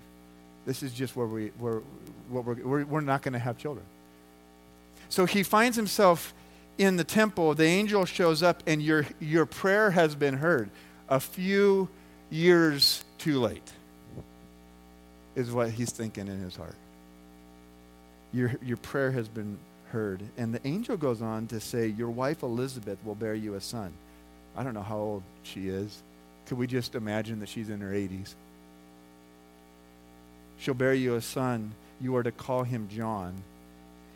This 0.65 0.83
is 0.83 0.93
just 0.93 1.15
where 1.15 1.27
we, 1.27 1.47
where, 1.59 1.81
what 2.29 2.45
we're, 2.45 2.55
we're, 2.55 2.85
we're 2.85 3.01
not 3.01 3.21
going 3.21 3.33
to 3.33 3.39
have 3.39 3.57
children. 3.57 3.85
So 5.09 5.25
he 5.25 5.43
finds 5.43 5.77
himself 5.77 6.33
in 6.77 6.97
the 6.97 7.03
temple. 7.03 7.53
The 7.53 7.65
angel 7.65 8.05
shows 8.05 8.41
up, 8.43 8.63
and 8.65 8.81
your, 8.81 9.05
your 9.19 9.45
prayer 9.45 9.91
has 9.91 10.15
been 10.15 10.35
heard. 10.35 10.69
A 11.07 11.19
few 11.19 11.87
years 12.29 13.03
too 13.17 13.39
late, 13.39 13.71
is 15.35 15.51
what 15.51 15.69
he's 15.69 15.91
thinking 15.91 16.27
in 16.27 16.39
his 16.39 16.55
heart. 16.55 16.75
Your, 18.33 18.53
your 18.63 18.77
prayer 18.77 19.11
has 19.11 19.27
been 19.27 19.57
heard. 19.91 20.21
And 20.37 20.53
the 20.53 20.65
angel 20.67 20.97
goes 20.97 21.21
on 21.21 21.47
to 21.47 21.59
say, 21.59 21.87
Your 21.87 22.09
wife 22.09 22.43
Elizabeth 22.43 22.97
will 23.05 23.15
bear 23.15 23.35
you 23.35 23.55
a 23.55 23.61
son. 23.61 23.93
I 24.57 24.63
don't 24.63 24.73
know 24.73 24.81
how 24.81 24.97
old 24.97 25.23
she 25.43 25.69
is. 25.69 26.01
Could 26.47 26.57
we 26.57 26.67
just 26.67 26.95
imagine 26.95 27.39
that 27.39 27.49
she's 27.49 27.69
in 27.69 27.81
her 27.81 27.91
80s? 27.91 28.33
She'll 30.57 30.73
bear 30.73 30.93
you 30.93 31.15
a 31.15 31.21
son. 31.21 31.73
You 31.99 32.15
are 32.15 32.23
to 32.23 32.31
call 32.31 32.63
him 32.63 32.87
John. 32.89 33.43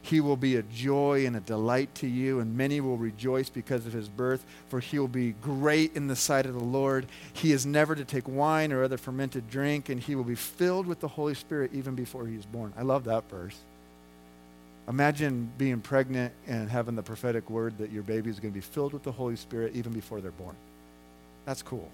He 0.01 0.21
will 0.21 0.37
be 0.37 0.55
a 0.55 0.63
joy 0.63 1.25
and 1.25 1.35
a 1.35 1.41
delight 1.41 1.93
to 1.95 2.07
you, 2.07 2.39
and 2.39 2.57
many 2.57 2.79
will 2.81 2.97
rejoice 2.97 3.49
because 3.49 3.85
of 3.85 3.93
his 3.93 4.07
birth, 4.07 4.45
for 4.69 4.79
he 4.79 4.97
will 4.97 5.09
be 5.09 5.33
great 5.33 5.95
in 5.95 6.07
the 6.07 6.15
sight 6.15 6.45
of 6.45 6.53
the 6.53 6.63
Lord. 6.63 7.05
He 7.33 7.51
is 7.51 7.65
never 7.65 7.95
to 7.95 8.05
take 8.05 8.27
wine 8.27 8.71
or 8.71 8.83
other 8.83 8.97
fermented 8.97 9.49
drink, 9.49 9.89
and 9.89 10.01
he 10.01 10.15
will 10.15 10.23
be 10.23 10.35
filled 10.35 10.87
with 10.87 11.01
the 11.01 11.07
Holy 11.07 11.33
Spirit 11.33 11.71
even 11.73 11.95
before 11.95 12.25
he 12.25 12.35
is 12.35 12.45
born. 12.45 12.73
I 12.77 12.83
love 12.83 13.03
that 13.05 13.29
verse. 13.29 13.57
Imagine 14.87 15.51
being 15.57 15.81
pregnant 15.81 16.33
and 16.47 16.69
having 16.69 16.95
the 16.95 17.03
prophetic 17.03 17.49
word 17.49 17.77
that 17.77 17.91
your 17.91 18.01
baby 18.01 18.29
is 18.29 18.39
going 18.39 18.51
to 18.53 18.57
be 18.57 18.61
filled 18.61 18.93
with 18.93 19.03
the 19.03 19.11
Holy 19.11 19.35
Spirit 19.35 19.73
even 19.75 19.91
before 19.91 20.21
they're 20.21 20.31
born. 20.31 20.55
That's 21.45 21.61
cool. 21.61 21.91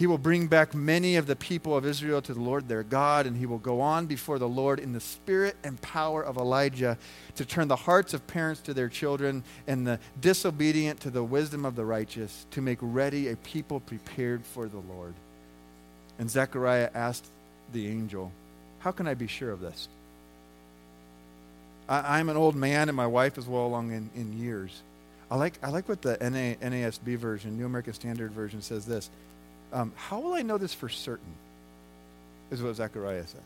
He 0.00 0.06
will 0.06 0.16
bring 0.16 0.46
back 0.46 0.74
many 0.74 1.16
of 1.16 1.26
the 1.26 1.36
people 1.36 1.76
of 1.76 1.84
Israel 1.84 2.22
to 2.22 2.32
the 2.32 2.40
Lord 2.40 2.68
their 2.68 2.82
God, 2.82 3.26
and 3.26 3.36
he 3.36 3.44
will 3.44 3.58
go 3.58 3.82
on 3.82 4.06
before 4.06 4.38
the 4.38 4.48
Lord 4.48 4.78
in 4.78 4.94
the 4.94 4.98
spirit 4.98 5.56
and 5.62 5.78
power 5.82 6.22
of 6.22 6.38
Elijah 6.38 6.96
to 7.34 7.44
turn 7.44 7.68
the 7.68 7.76
hearts 7.76 8.14
of 8.14 8.26
parents 8.26 8.62
to 8.62 8.72
their 8.72 8.88
children 8.88 9.44
and 9.66 9.86
the 9.86 10.00
disobedient 10.18 11.00
to 11.00 11.10
the 11.10 11.22
wisdom 11.22 11.66
of 11.66 11.76
the 11.76 11.84
righteous, 11.84 12.46
to 12.52 12.62
make 12.62 12.78
ready 12.80 13.28
a 13.28 13.36
people 13.36 13.78
prepared 13.78 14.42
for 14.42 14.68
the 14.68 14.78
Lord. 14.78 15.12
And 16.18 16.30
Zechariah 16.30 16.88
asked 16.94 17.26
the 17.74 17.86
angel, 17.86 18.32
How 18.78 18.92
can 18.92 19.06
I 19.06 19.12
be 19.12 19.26
sure 19.26 19.50
of 19.50 19.60
this? 19.60 19.86
I, 21.90 22.20
am 22.20 22.30
an 22.30 22.38
old 22.38 22.56
man, 22.56 22.88
and 22.88 22.96
my 22.96 23.06
wife 23.06 23.36
is 23.36 23.46
well 23.46 23.66
along 23.66 23.92
in, 23.92 24.08
in 24.14 24.40
years. 24.40 24.80
I 25.30 25.36
like, 25.36 25.58
I 25.62 25.68
like 25.68 25.90
what 25.90 26.00
the 26.00 26.16
NA, 26.22 26.54
NASB 26.66 27.18
version, 27.18 27.58
New 27.58 27.66
American 27.66 27.92
Standard 27.92 28.32
Version, 28.32 28.62
says 28.62 28.86
this 28.86 29.10
um, 29.72 29.92
How 29.96 30.20
will 30.20 30.34
I 30.34 30.42
know 30.42 30.58
this 30.58 30.74
for 30.74 30.88
certain? 30.88 31.34
Is 32.50 32.62
what 32.62 32.74
Zechariah 32.74 33.26
says. 33.26 33.40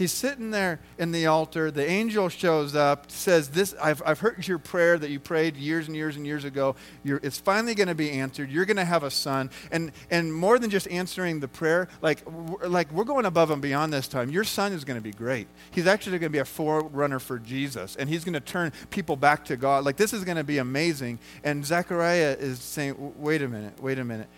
He's 0.00 0.12
sitting 0.12 0.50
there 0.50 0.80
in 0.98 1.12
the 1.12 1.26
altar. 1.26 1.70
The 1.70 1.86
angel 1.86 2.30
shows 2.30 2.74
up, 2.74 3.10
says, 3.10 3.50
This, 3.50 3.74
I've, 3.82 4.02
I've 4.06 4.20
heard 4.20 4.48
your 4.48 4.58
prayer 4.58 4.96
that 4.96 5.10
you 5.10 5.20
prayed 5.20 5.58
years 5.58 5.88
and 5.88 5.94
years 5.94 6.16
and 6.16 6.26
years 6.26 6.44
ago. 6.44 6.74
You're, 7.04 7.20
it's 7.22 7.38
finally 7.38 7.74
going 7.74 7.88
to 7.88 7.94
be 7.94 8.10
answered. 8.10 8.50
You're 8.50 8.64
going 8.64 8.78
to 8.78 8.84
have 8.86 9.02
a 9.02 9.10
son. 9.10 9.50
And, 9.70 9.92
and 10.10 10.32
more 10.32 10.58
than 10.58 10.70
just 10.70 10.88
answering 10.88 11.40
the 11.40 11.48
prayer, 11.48 11.86
like, 12.00 12.22
like 12.66 12.90
we're 12.92 13.04
going 13.04 13.26
above 13.26 13.50
and 13.50 13.60
beyond 13.60 13.92
this 13.92 14.08
time. 14.08 14.30
Your 14.30 14.44
son 14.44 14.72
is 14.72 14.84
going 14.84 14.98
to 14.98 15.02
be 15.02 15.12
great. 15.12 15.48
He's 15.70 15.86
actually 15.86 16.18
going 16.18 16.32
to 16.32 16.36
be 16.36 16.38
a 16.38 16.46
forerunner 16.46 17.18
for 17.18 17.38
Jesus, 17.38 17.94
and 17.96 18.08
he's 18.08 18.24
going 18.24 18.32
to 18.32 18.40
turn 18.40 18.72
people 18.88 19.16
back 19.16 19.44
to 19.46 19.56
God. 19.58 19.84
Like, 19.84 19.98
this 19.98 20.14
is 20.14 20.24
going 20.24 20.38
to 20.38 20.44
be 20.44 20.56
amazing. 20.56 21.18
And 21.44 21.62
Zechariah 21.62 22.36
is 22.40 22.58
saying, 22.58 23.12
Wait 23.18 23.42
a 23.42 23.48
minute, 23.48 23.82
wait 23.82 23.98
a 23.98 24.04
minute. 24.04 24.28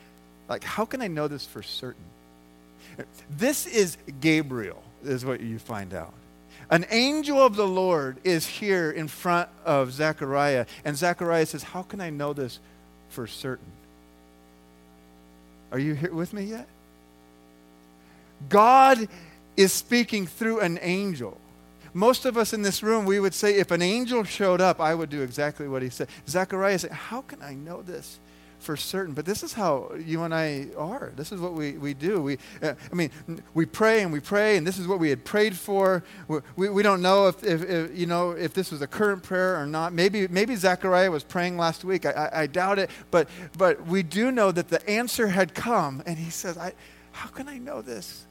Like, 0.49 0.65
how 0.65 0.85
can 0.85 1.03
I 1.03 1.09
know 1.09 1.29
this 1.29 1.47
for 1.47 1.63
certain? 1.63 2.05
This 3.31 3.67
is 3.67 3.97
Gabriel, 4.21 4.83
is 5.03 5.25
what 5.25 5.41
you 5.41 5.59
find 5.59 5.95
out. 5.95 6.13
An 6.71 6.87
angel 6.91 7.39
of 7.39 7.57
the 7.57 7.67
Lord 7.67 8.19
is 8.25 8.47
here 8.47 8.91
in 8.91 9.09
front 9.09 9.49
of 9.65 9.93
Zechariah, 9.93 10.67
and 10.85 10.97
Zechariah 10.97 11.47
says, 11.47 11.63
How 11.63 11.83
can 11.83 12.01
I 12.01 12.11
know 12.11 12.33
this 12.33 12.61
for 13.09 13.27
certain? 13.27 13.73
Are 15.71 15.79
you 15.79 15.95
here 15.95 16.13
with 16.13 16.33
me 16.33 16.45
yet? 16.45 16.69
God 18.49 19.09
is 19.57 19.73
speaking 19.73 20.27
through 20.27 20.61
an 20.61 20.79
angel. 20.83 21.39
Most 21.95 22.25
of 22.25 22.39
us 22.39 22.53
in 22.53 22.63
this 22.63 22.83
room, 22.83 23.05
we 23.05 23.21
would 23.21 23.35
say, 23.35 23.57
if 23.57 23.71
an 23.71 23.83
angel 23.83 24.25
showed 24.25 24.61
up, 24.61 24.81
I 24.81 24.95
would 24.95 25.11
do 25.11 25.23
exactly 25.23 25.69
what 25.69 25.83
he 25.83 25.91
said. 25.91 26.09
Zechariah 26.27 26.79
said, 26.79 26.93
How 26.93 27.23
can 27.23 27.43
I 27.43 27.55
know 27.55 27.83
this 27.83 28.19
for 28.63 28.77
certain. 28.77 29.15
But 29.15 29.27
this 29.27 29.43
is 29.43 29.53
how 29.53 29.93
you 29.95 30.23
and 30.23 30.35
I 30.35 30.69
are. 30.77 31.13
This 31.17 31.33
is 31.33 31.41
what 31.41 31.53
we, 31.55 31.73
we 31.73 31.95
do. 31.95 32.23
We, 32.23 32.39
uh, 32.63 32.75
I 32.91 32.95
mean, 32.95 33.11
we 33.55 33.67
pray 33.67 34.03
and 34.03 34.13
we 34.13 34.21
pray, 34.21 34.57
and 34.57 34.67
this 34.67 34.79
is 34.79 34.87
what 34.87 34.99
we 34.99 35.11
had 35.11 35.25
prayed 35.25 35.57
for. 35.57 36.03
We, 36.29 36.39
we, 36.57 36.69
we 36.71 36.83
don't 36.83 37.03
know 37.03 37.29
if, 37.29 37.45
if, 37.45 37.63
if, 37.69 37.97
you 37.97 38.07
know, 38.07 38.31
if 38.31 38.55
this 38.55 38.71
was 38.71 38.83
a 38.83 38.87
current 38.87 39.23
prayer 39.23 39.61
or 39.61 39.67
not. 39.67 39.93
Maybe, 39.93 40.29
maybe 40.29 40.57
Zechariah 40.57 41.11
was 41.11 41.25
praying 41.25 41.59
last 41.59 41.85
week. 41.85 42.07
I, 42.07 42.11
I, 42.11 42.43
I 42.43 42.47
doubt 42.47 42.79
it. 42.79 42.91
But, 43.11 43.29
but 43.59 43.87
we 43.87 44.03
do 44.03 44.31
know 44.31 44.53
that 44.53 44.69
the 44.69 44.89
answer 44.89 45.29
had 45.29 45.55
come, 45.55 46.03
and 46.07 46.19
he 46.19 46.31
says, 46.31 46.57
I, 46.57 46.73
How 47.13 47.29
can 47.29 47.49
I 47.49 47.59
know 47.59 47.83
this? 47.83 48.25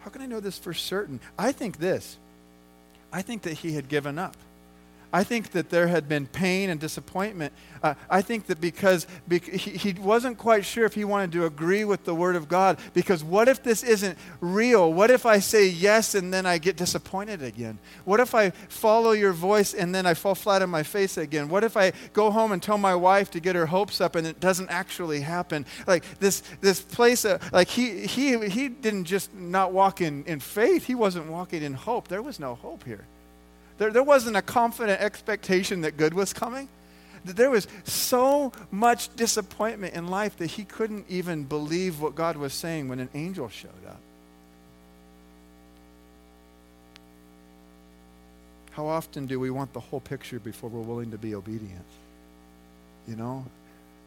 How 0.00 0.10
can 0.10 0.22
I 0.22 0.26
know 0.26 0.40
this 0.40 0.58
for 0.58 0.74
certain? 0.74 1.20
I 1.38 1.52
think 1.52 1.78
this. 1.78 2.16
I 3.12 3.22
think 3.22 3.42
that 3.42 3.54
he 3.58 3.72
had 3.72 3.88
given 3.88 4.18
up. 4.18 4.36
I 5.12 5.24
think 5.24 5.50
that 5.50 5.68
there 5.68 5.88
had 5.88 6.08
been 6.08 6.26
pain 6.26 6.70
and 6.70 6.80
disappointment. 6.80 7.52
Uh, 7.82 7.94
I 8.08 8.22
think 8.22 8.46
that 8.46 8.60
because, 8.60 9.06
he, 9.28 9.48
he 9.48 9.92
wasn't 10.00 10.38
quite 10.38 10.64
sure 10.64 10.86
if 10.86 10.94
he 10.94 11.04
wanted 11.04 11.32
to 11.32 11.44
agree 11.44 11.84
with 11.84 12.04
the 12.04 12.14
Word 12.14 12.34
of 12.34 12.48
God, 12.48 12.78
because 12.94 13.22
what 13.22 13.46
if 13.46 13.62
this 13.62 13.82
isn't 13.82 14.16
real? 14.40 14.92
What 14.92 15.10
if 15.10 15.26
I 15.26 15.38
say 15.38 15.66
yes 15.68 16.14
and 16.14 16.32
then 16.32 16.46
I 16.46 16.56
get 16.56 16.76
disappointed 16.76 17.42
again? 17.42 17.78
What 18.04 18.20
if 18.20 18.34
I 18.34 18.50
follow 18.68 19.12
your 19.12 19.32
voice 19.32 19.74
and 19.74 19.94
then 19.94 20.06
I 20.06 20.14
fall 20.14 20.34
flat 20.34 20.62
on 20.62 20.70
my 20.70 20.82
face 20.82 21.18
again? 21.18 21.48
What 21.48 21.62
if 21.62 21.76
I 21.76 21.92
go 22.14 22.30
home 22.30 22.52
and 22.52 22.62
tell 22.62 22.78
my 22.78 22.94
wife 22.94 23.30
to 23.32 23.40
get 23.40 23.54
her 23.54 23.66
hopes 23.66 24.00
up 24.00 24.16
and 24.16 24.26
it 24.26 24.40
doesn't 24.40 24.70
actually 24.70 25.20
happen? 25.20 25.66
Like 25.86 26.04
this, 26.20 26.42
this 26.62 26.80
place, 26.80 27.26
uh, 27.26 27.38
like 27.52 27.68
he, 27.68 28.06
he, 28.06 28.48
he 28.48 28.68
didn't 28.70 29.04
just 29.04 29.34
not 29.34 29.72
walk 29.72 30.00
in, 30.00 30.24
in 30.24 30.40
faith, 30.40 30.86
he 30.86 30.94
wasn't 30.94 31.26
walking 31.26 31.62
in 31.62 31.74
hope. 31.74 32.08
There 32.08 32.22
was 32.22 32.40
no 32.40 32.54
hope 32.54 32.84
here. 32.84 33.06
There, 33.82 33.90
there 33.90 34.04
wasn't 34.04 34.36
a 34.36 34.42
confident 34.42 35.00
expectation 35.00 35.80
that 35.80 35.96
good 35.96 36.14
was 36.14 36.32
coming. 36.32 36.68
There 37.24 37.50
was 37.50 37.66
so 37.82 38.52
much 38.70 39.12
disappointment 39.16 39.94
in 39.94 40.06
life 40.06 40.36
that 40.36 40.52
he 40.52 40.62
couldn't 40.62 41.06
even 41.08 41.42
believe 41.42 42.00
what 42.00 42.14
God 42.14 42.36
was 42.36 42.54
saying 42.54 42.86
when 42.86 43.00
an 43.00 43.08
angel 43.12 43.48
showed 43.48 43.70
up. 43.88 43.98
How 48.70 48.86
often 48.86 49.26
do 49.26 49.40
we 49.40 49.50
want 49.50 49.72
the 49.72 49.80
whole 49.80 49.98
picture 49.98 50.38
before 50.38 50.70
we're 50.70 50.80
willing 50.80 51.10
to 51.10 51.18
be 51.18 51.34
obedient? 51.34 51.84
You 53.08 53.16
know? 53.16 53.44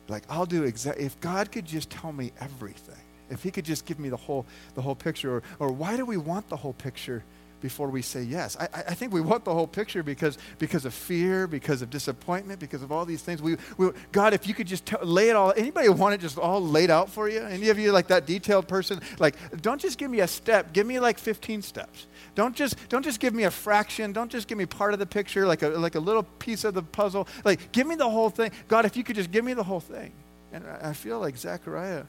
Like, 0.07 0.23
I'll 0.29 0.45
do 0.45 0.63
exactly, 0.63 1.03
if 1.03 1.19
God 1.19 1.51
could 1.51 1.65
just 1.65 1.89
tell 1.89 2.13
me 2.13 2.31
everything, 2.39 3.03
if 3.29 3.43
He 3.43 3.51
could 3.51 3.65
just 3.65 3.85
give 3.85 3.99
me 3.99 4.07
the 4.07 4.15
whole, 4.15 4.45
the 4.75 4.81
whole 4.81 4.95
picture, 4.95 5.35
or, 5.35 5.43
or 5.59 5.69
why 5.69 5.97
do 5.97 6.05
we 6.05 6.15
want 6.15 6.47
the 6.47 6.55
whole 6.55 6.71
picture? 6.71 7.25
Before 7.65 7.89
we 7.89 8.03
say 8.03 8.21
yes. 8.21 8.55
I, 8.59 8.67
I 8.71 8.93
think 8.93 9.11
we 9.11 9.21
want 9.21 9.43
the 9.43 9.51
whole 9.51 9.65
picture 9.65 10.03
because, 10.03 10.37
because 10.59 10.85
of 10.85 10.93
fear, 10.93 11.47
because 11.47 11.81
of 11.81 11.89
disappointment, 11.89 12.59
because 12.59 12.83
of 12.83 12.91
all 12.91 13.05
these 13.05 13.23
things. 13.23 13.41
We, 13.41 13.57
we 13.79 13.89
God, 14.11 14.35
if 14.35 14.47
you 14.47 14.53
could 14.53 14.67
just 14.67 14.85
t- 14.85 14.95
lay 15.01 15.29
it 15.29 15.35
all, 15.35 15.51
anybody 15.57 15.89
want 15.89 16.13
it 16.13 16.19
just 16.21 16.37
all 16.37 16.61
laid 16.61 16.91
out 16.91 17.09
for 17.09 17.27
you? 17.27 17.39
Any 17.39 17.69
of 17.69 17.79
you 17.79 17.91
like 17.91 18.05
that 18.09 18.27
detailed 18.27 18.67
person? 18.67 19.01
Like, 19.17 19.35
don't 19.63 19.81
just 19.81 19.97
give 19.97 20.11
me 20.11 20.19
a 20.19 20.27
step, 20.27 20.73
give 20.73 20.85
me 20.85 20.99
like 20.99 21.17
15 21.17 21.63
steps. 21.63 22.05
Don't 22.35 22.55
just, 22.55 22.77
don't 22.87 23.03
just 23.03 23.19
give 23.19 23.33
me 23.33 23.45
a 23.45 23.51
fraction. 23.51 24.13
Don't 24.13 24.29
just 24.29 24.47
give 24.47 24.59
me 24.59 24.67
part 24.67 24.93
of 24.93 24.99
the 24.99 25.07
picture, 25.07 25.47
like 25.47 25.63
a, 25.63 25.69
like 25.69 25.95
a 25.95 25.99
little 25.99 26.21
piece 26.37 26.65
of 26.65 26.75
the 26.75 26.83
puzzle. 26.83 27.27
Like, 27.43 27.71
give 27.71 27.87
me 27.87 27.95
the 27.95 28.07
whole 28.07 28.29
thing. 28.29 28.51
God, 28.67 28.85
if 28.85 28.95
you 28.95 29.03
could 29.03 29.15
just 29.15 29.31
give 29.31 29.43
me 29.43 29.55
the 29.55 29.63
whole 29.63 29.79
thing. 29.79 30.11
And 30.53 30.63
I 30.83 30.93
feel 30.93 31.19
like 31.19 31.35
Zechariah 31.35 32.03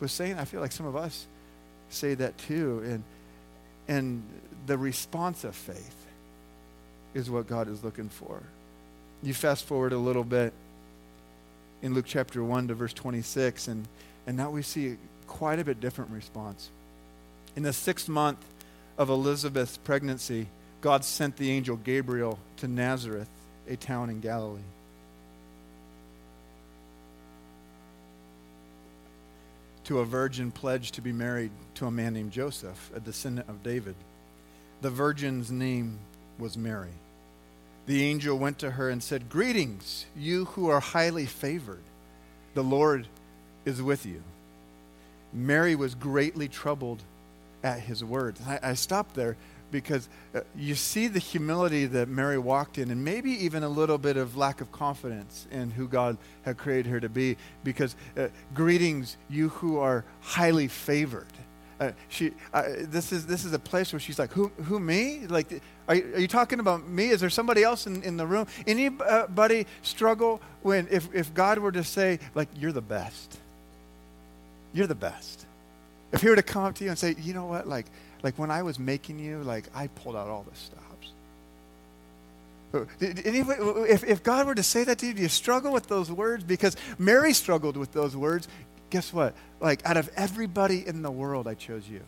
was 0.00 0.12
saying, 0.12 0.38
I 0.38 0.46
feel 0.46 0.62
like 0.62 0.72
some 0.72 0.86
of 0.86 0.96
us 0.96 1.26
say 1.90 2.14
that 2.14 2.38
too. 2.38 2.82
And, 2.86 3.04
and 3.88 4.22
the 4.66 4.78
response 4.78 5.44
of 5.44 5.54
faith 5.54 6.06
is 7.14 7.30
what 7.30 7.46
God 7.46 7.68
is 7.68 7.84
looking 7.84 8.08
for. 8.08 8.42
You 9.22 9.34
fast 9.34 9.64
forward 9.64 9.92
a 9.92 9.98
little 9.98 10.24
bit 10.24 10.52
in 11.82 11.94
Luke 11.94 12.06
chapter 12.06 12.42
1 12.42 12.68
to 12.68 12.74
verse 12.74 12.92
26, 12.92 13.68
and, 13.68 13.86
and 14.26 14.36
now 14.36 14.50
we 14.50 14.62
see 14.62 14.96
quite 15.26 15.58
a 15.58 15.64
bit 15.64 15.80
different 15.80 16.10
response. 16.10 16.70
In 17.56 17.62
the 17.62 17.72
sixth 17.72 18.08
month 18.08 18.38
of 18.96 19.10
Elizabeth's 19.10 19.76
pregnancy, 19.78 20.46
God 20.80 21.04
sent 21.04 21.36
the 21.36 21.50
angel 21.50 21.76
Gabriel 21.76 22.38
to 22.58 22.68
Nazareth, 22.68 23.28
a 23.68 23.76
town 23.76 24.10
in 24.10 24.20
Galilee. 24.20 24.60
To 29.84 29.98
a 29.98 30.04
virgin 30.04 30.52
pledged 30.52 30.94
to 30.94 31.02
be 31.02 31.12
married 31.12 31.50
to 31.74 31.86
a 31.86 31.90
man 31.90 32.14
named 32.14 32.32
Joseph, 32.32 32.90
a 32.94 33.00
descendant 33.00 33.48
of 33.48 33.62
David. 33.62 33.96
The 34.80 34.90
virgin's 34.90 35.50
name 35.50 35.98
was 36.38 36.56
Mary. 36.56 36.94
The 37.86 38.04
angel 38.04 38.38
went 38.38 38.60
to 38.60 38.70
her 38.72 38.88
and 38.88 39.02
said, 39.02 39.28
Greetings, 39.28 40.06
you 40.16 40.44
who 40.46 40.68
are 40.68 40.80
highly 40.80 41.26
favored. 41.26 41.82
The 42.54 42.62
Lord 42.62 43.08
is 43.64 43.82
with 43.82 44.06
you. 44.06 44.22
Mary 45.32 45.74
was 45.74 45.94
greatly 45.94 46.46
troubled 46.46 47.02
at 47.64 47.80
his 47.80 48.04
words. 48.04 48.40
I, 48.46 48.58
I 48.62 48.74
stopped 48.74 49.14
there 49.14 49.36
because 49.72 50.08
uh, 50.34 50.42
you 50.54 50.76
see 50.76 51.08
the 51.08 51.18
humility 51.18 51.86
that 51.86 52.08
Mary 52.08 52.38
walked 52.38 52.78
in, 52.78 52.92
and 52.92 53.04
maybe 53.04 53.32
even 53.44 53.64
a 53.64 53.68
little 53.68 53.98
bit 53.98 54.16
of 54.16 54.36
lack 54.36 54.60
of 54.60 54.70
confidence 54.70 55.48
in 55.50 55.72
who 55.72 55.88
God 55.88 56.16
had 56.42 56.56
created 56.56 56.86
her 56.86 57.00
to 57.00 57.08
be. 57.08 57.36
Because, 57.64 57.96
uh, 58.16 58.28
greetings, 58.54 59.16
you 59.28 59.48
who 59.48 59.78
are 59.78 60.04
highly 60.20 60.68
favored 60.68 61.26
uh, 61.82 61.90
she, 62.08 62.30
uh, 62.54 62.62
this 62.82 63.10
is 63.10 63.26
this 63.26 63.44
is 63.44 63.52
a 63.52 63.58
place 63.58 63.92
where 63.92 63.98
she's 63.98 64.16
like, 64.16 64.30
who, 64.30 64.52
who 64.64 64.78
me? 64.78 65.26
Like, 65.26 65.60
are 65.88 65.96
you, 65.96 66.14
are 66.14 66.20
you 66.20 66.28
talking 66.28 66.60
about 66.60 66.86
me? 66.86 67.08
Is 67.08 67.20
there 67.20 67.28
somebody 67.28 67.64
else 67.64 67.88
in, 67.88 68.04
in 68.04 68.16
the 68.16 68.24
room? 68.24 68.46
Anybody 68.68 69.66
struggle 69.82 70.40
when 70.62 70.86
if 70.92 71.12
if 71.12 71.34
God 71.34 71.58
were 71.58 71.72
to 71.72 71.82
say, 71.82 72.20
like, 72.36 72.48
you're 72.54 72.70
the 72.70 72.80
best, 72.80 73.36
you're 74.72 74.86
the 74.86 74.94
best. 74.94 75.44
If 76.12 76.20
He 76.20 76.28
were 76.28 76.36
to 76.36 76.42
come 76.42 76.62
up 76.62 76.76
to 76.76 76.84
you 76.84 76.90
and 76.90 76.98
say, 76.98 77.16
you 77.18 77.34
know 77.34 77.46
what, 77.46 77.66
like, 77.66 77.86
like 78.22 78.38
when 78.38 78.50
I 78.50 78.62
was 78.62 78.78
making 78.78 79.18
you, 79.18 79.42
like 79.42 79.68
I 79.74 79.88
pulled 79.88 80.16
out 80.16 80.28
all 80.28 80.44
the 80.48 80.56
stops. 80.56 80.82
Uh, 82.74 82.84
Anybody, 83.24 83.60
if, 83.90 84.04
if 84.04 84.22
God 84.22 84.46
were 84.46 84.54
to 84.54 84.62
say 84.62 84.84
that 84.84 84.98
to 84.98 85.06
you, 85.06 85.14
do 85.14 85.22
you 85.22 85.28
struggle 85.28 85.72
with 85.72 85.88
those 85.88 86.10
words? 86.10 86.44
Because 86.44 86.76
Mary 86.98 87.32
struggled 87.32 87.76
with 87.76 87.92
those 87.92 88.16
words. 88.16 88.48
Guess 88.90 89.12
what? 89.12 89.34
Like, 89.60 89.84
out 89.84 89.96
of 89.96 90.10
everybody 90.16 90.86
in 90.86 91.02
the 91.02 91.10
world, 91.10 91.46
I 91.48 91.54
chose 91.54 91.88
you. 91.88 92.00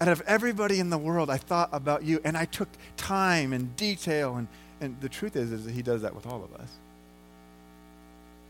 Out 0.00 0.08
of 0.08 0.22
everybody 0.22 0.80
in 0.80 0.90
the 0.90 0.98
world, 0.98 1.30
I 1.30 1.36
thought 1.36 1.68
about 1.72 2.02
you, 2.02 2.20
and 2.24 2.36
I 2.36 2.44
took 2.44 2.68
time 2.96 3.52
and 3.52 3.74
detail. 3.76 4.36
And, 4.36 4.48
and 4.80 5.00
the 5.00 5.08
truth 5.08 5.36
is, 5.36 5.52
is 5.52 5.64
that 5.64 5.72
He 5.72 5.82
does 5.82 6.02
that 6.02 6.14
with 6.14 6.26
all 6.26 6.42
of 6.42 6.52
us. 6.60 6.68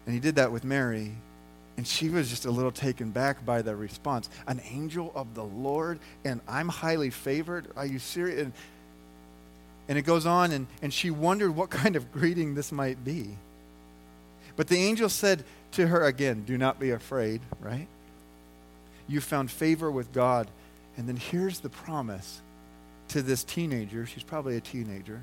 And 0.06 0.14
He 0.14 0.20
did 0.20 0.36
that 0.36 0.50
with 0.50 0.64
Mary, 0.64 1.12
and 1.76 1.86
she 1.86 2.08
was 2.08 2.30
just 2.30 2.44
a 2.44 2.50
little 2.50 2.70
taken 2.70 3.10
back 3.10 3.44
by 3.44 3.62
the 3.62 3.74
response. 3.74 4.28
An 4.46 4.60
angel 4.70 5.10
of 5.14 5.34
the 5.34 5.44
Lord, 5.44 5.98
and 6.24 6.40
I'm 6.46 6.68
highly 6.68 7.10
favored. 7.10 7.66
Are 7.76 7.86
you 7.86 7.98
serious? 7.98 8.42
And, 8.42 8.52
and 9.88 9.98
it 9.98 10.02
goes 10.02 10.24
on, 10.24 10.52
and, 10.52 10.66
and 10.82 10.92
she 10.92 11.10
wondered 11.10 11.54
what 11.54 11.70
kind 11.70 11.96
of 11.96 12.12
greeting 12.12 12.54
this 12.54 12.70
might 12.70 13.04
be. 13.04 13.36
But 14.56 14.68
the 14.68 14.76
angel 14.76 15.08
said 15.08 15.44
to 15.72 15.88
her 15.88 16.04
again, 16.04 16.44
Do 16.44 16.56
not 16.56 16.78
be 16.78 16.90
afraid, 16.90 17.40
right? 17.60 17.88
You 19.08 19.20
found 19.20 19.50
favor 19.50 19.90
with 19.90 20.12
God. 20.12 20.48
And 20.96 21.08
then 21.08 21.16
here's 21.16 21.58
the 21.58 21.68
promise 21.68 22.40
to 23.08 23.20
this 23.20 23.42
teenager. 23.42 24.06
She's 24.06 24.22
probably 24.22 24.56
a 24.56 24.60
teenager. 24.60 25.22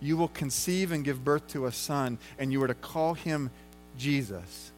You 0.00 0.16
will 0.16 0.28
conceive 0.28 0.92
and 0.92 1.04
give 1.04 1.22
birth 1.24 1.46
to 1.48 1.66
a 1.66 1.72
son, 1.72 2.18
and 2.38 2.52
you 2.52 2.62
are 2.62 2.68
to 2.68 2.74
call 2.74 3.12
him 3.14 3.50
Jesus. 3.98 4.72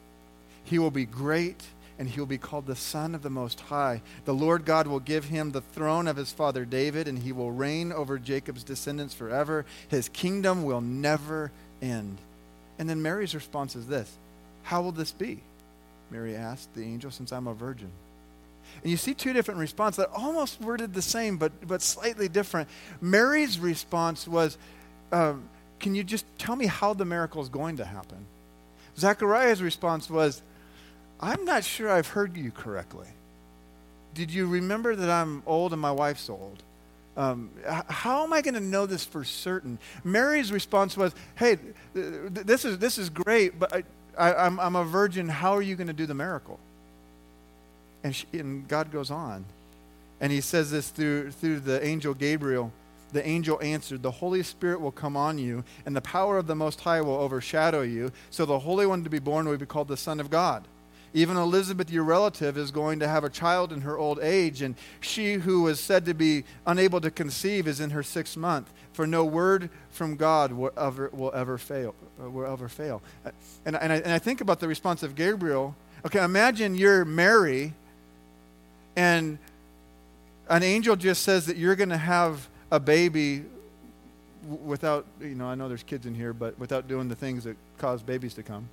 He 0.65 0.79
will 0.79 0.91
be 0.91 1.07
great 1.07 1.63
and 2.01 2.09
he 2.09 2.19
will 2.19 2.27
be 2.27 2.39
called 2.39 2.67
the 2.67 2.75
Son 2.75 3.15
of 3.15 3.23
the 3.23 3.29
Most 3.29 3.61
High. 3.61 4.01
The 4.25 4.33
Lord 4.33 4.65
God 4.65 4.87
will 4.87 5.01
give 5.01 5.27
him 5.27 5.53
the 5.53 5.61
throne 5.61 6.09
of 6.09 6.17
his 6.17 6.33
father 6.33 6.65
David, 6.65 7.07
and 7.07 7.19
he 7.19 7.31
will 7.31 7.53
reign 7.53 7.93
over 7.93 8.19
Jacob's 8.19 8.65
descendants 8.65 9.13
forever. 9.13 9.67
His 9.89 10.09
kingdom 10.09 10.65
will 10.65 10.81
never 10.81 11.53
end. 11.83 12.17
And 12.79 12.89
then 12.89 13.03
Mary's 13.03 13.35
response 13.35 13.77
is 13.77 13.87
this 13.87 14.11
How 14.63 14.81
will 14.81 14.93
this 14.93 15.13
be? 15.13 15.43
Mary 16.11 16.35
asked 16.35 16.73
the 16.75 16.83
angel, 16.83 17.11
since 17.11 17.33
I'm 17.33 17.47
a 17.47 17.53
virgin. 17.53 17.91
And 18.83 18.91
you 18.91 18.97
see 18.97 19.13
two 19.13 19.35
different 19.35 19.61
responses 19.61 19.99
that 19.99 20.11
almost 20.17 20.59
worded 20.59 20.95
the 20.95 21.03
same, 21.03 21.37
but, 21.37 21.53
but 21.69 21.83
slightly 21.83 22.29
different. 22.29 22.71
Mary's 23.03 23.59
response 23.59 24.27
was, 24.27 24.57
um, 25.13 25.51
Can 25.79 25.95
you 25.95 26.03
just 26.03 26.25
tell 26.39 26.57
me 26.57 26.65
how 26.65 26.95
the 26.95 27.05
miracle 27.05 27.43
is 27.43 27.51
going 27.51 27.77
to 27.77 27.85
happen? 27.85 28.25
Zechariah's 28.97 29.63
response 29.63 30.09
was, 30.09 30.41
I'm 31.21 31.45
not 31.45 31.65
sure 31.65 31.91
I've 31.91 32.09
heard 32.09 32.37
you 32.37 32.51
correctly. 32.51 33.09
Did 34.15 34.33
you 34.33 34.47
remember 34.47 34.97
that 34.97 35.11
I'm 35.11 35.43
old 35.47 35.73
and 35.73 35.81
my 35.81 35.93
wife's 35.93 36.29
old? 36.29 36.63
Um, 37.17 37.51
how 37.67 38.25
am 38.25 38.33
I 38.33 38.41
going 38.41 38.55
to 38.55 38.61
know 38.61 38.87
this 38.87 39.05
for 39.05 39.25
certain? 39.25 39.79
Mary's 40.03 40.51
response 40.51 40.97
was, 40.97 41.15
Hey, 41.35 41.59
this 41.93 42.65
is, 42.65 42.79
this 42.79 42.99
is 42.99 43.11
great, 43.11 43.59
but 43.59 43.73
I, 43.75 43.83
I, 44.17 44.47
I'm, 44.47 44.59
I'm 44.59 44.77
a 44.77 44.85
virgin. 44.85 45.29
How 45.29 45.53
are 45.53 45.63
you 45.63 45.77
going 45.77 45.89
to 45.89 45.93
do 45.93 46.07
the 46.07 46.15
miracle? 46.15 46.59
And, 48.03 48.17
she, 48.17 48.27
and 48.33 48.67
God 48.67 48.91
goes 48.91 49.11
on. 49.11 49.45
And 50.21 50.33
he 50.33 50.41
says 50.41 50.71
this 50.71 50.89
through, 50.89 51.33
through 51.33 51.61
the 51.61 51.85
angel 51.85 52.15
Gabriel. 52.15 52.73
The 53.13 53.27
angel 53.27 53.59
answered, 53.61 54.03
The 54.03 54.11
Holy 54.11 54.43
Spirit 54.43 54.81
will 54.81 54.93
come 54.93 55.17
on 55.17 55.39
you, 55.39 55.65
and 55.85 55.97
the 55.97 56.01
power 56.01 56.39
of 56.39 56.47
the 56.47 56.55
Most 56.55 56.81
High 56.81 57.01
will 57.01 57.17
overshadow 57.17 57.83
you. 57.83 58.13
So 58.31 58.47
the 58.47 58.61
Holy 58.61 58.87
One 58.87 59.03
to 59.05 59.11
be 59.11 59.19
born 59.19 59.49
will 59.49 59.57
be 59.57 59.67
called 59.67 59.89
the 59.89 59.97
Son 59.97 60.21
of 60.21 60.31
God. 60.31 60.65
Even 61.13 61.37
Elizabeth, 61.37 61.91
your 61.91 62.05
relative, 62.05 62.57
is 62.57 62.71
going 62.71 63.01
to 63.01 63.09
have 63.09 63.25
a 63.25 63.31
child 63.31 63.73
in 63.73 63.81
her 63.81 63.99
old 63.99 64.21
age, 64.21 64.63
and 64.63 64.77
she 65.01 65.35
who 65.35 65.63
was 65.63 65.81
said 65.81 66.05
to 66.05 66.15
be 66.15 66.45
unable 66.67 67.01
to 67.01 67.11
conceive 67.11 67.67
is 67.67 67.81
in 67.81 67.91
her 67.91 68.03
sixth 68.03 68.37
month. 68.37 68.73
For 68.93 69.07
no 69.07 69.25
word 69.25 69.71
from 69.91 70.17
God 70.17 70.53
will 70.53 70.73
ever, 70.77 71.11
will 71.13 71.33
ever 71.35 71.59
fail. 71.59 71.95
Uh, 72.23 72.31
will 72.31 72.47
ever 72.47 72.69
fail. 72.69 73.03
And, 73.65 73.77
and, 73.77 73.93
I, 73.93 73.97
and 73.97 74.13
I 74.13 74.19
think 74.19 74.41
about 74.41 74.61
the 74.61 74.69
response 74.69 75.03
of 75.03 75.15
Gabriel. 75.15 75.75
Okay, 76.07 76.23
imagine 76.23 76.77
you're 76.77 77.05
Mary, 77.05 77.75
and 78.95 79.39
an 80.49 80.63
angel 80.63 80.97
just 80.97 81.23
says 81.23 81.47
that 81.47 81.57
you're 81.57 81.77
going 81.77 81.91
to 81.91 81.97
have 81.97 82.49
a 82.71 82.79
baby 82.79 83.45
without, 84.65 85.07
you 85.21 85.35
know, 85.35 85.47
I 85.47 85.55
know 85.55 85.69
there's 85.69 85.83
kids 85.83 86.07
in 86.07 86.15
here, 86.15 86.33
but 86.33 86.59
without 86.59 86.89
doing 86.89 87.09
the 87.09 87.17
things 87.17 87.45
that 87.45 87.57
cause 87.79 88.03
babies 88.03 88.35
to 88.35 88.43
come. 88.43 88.69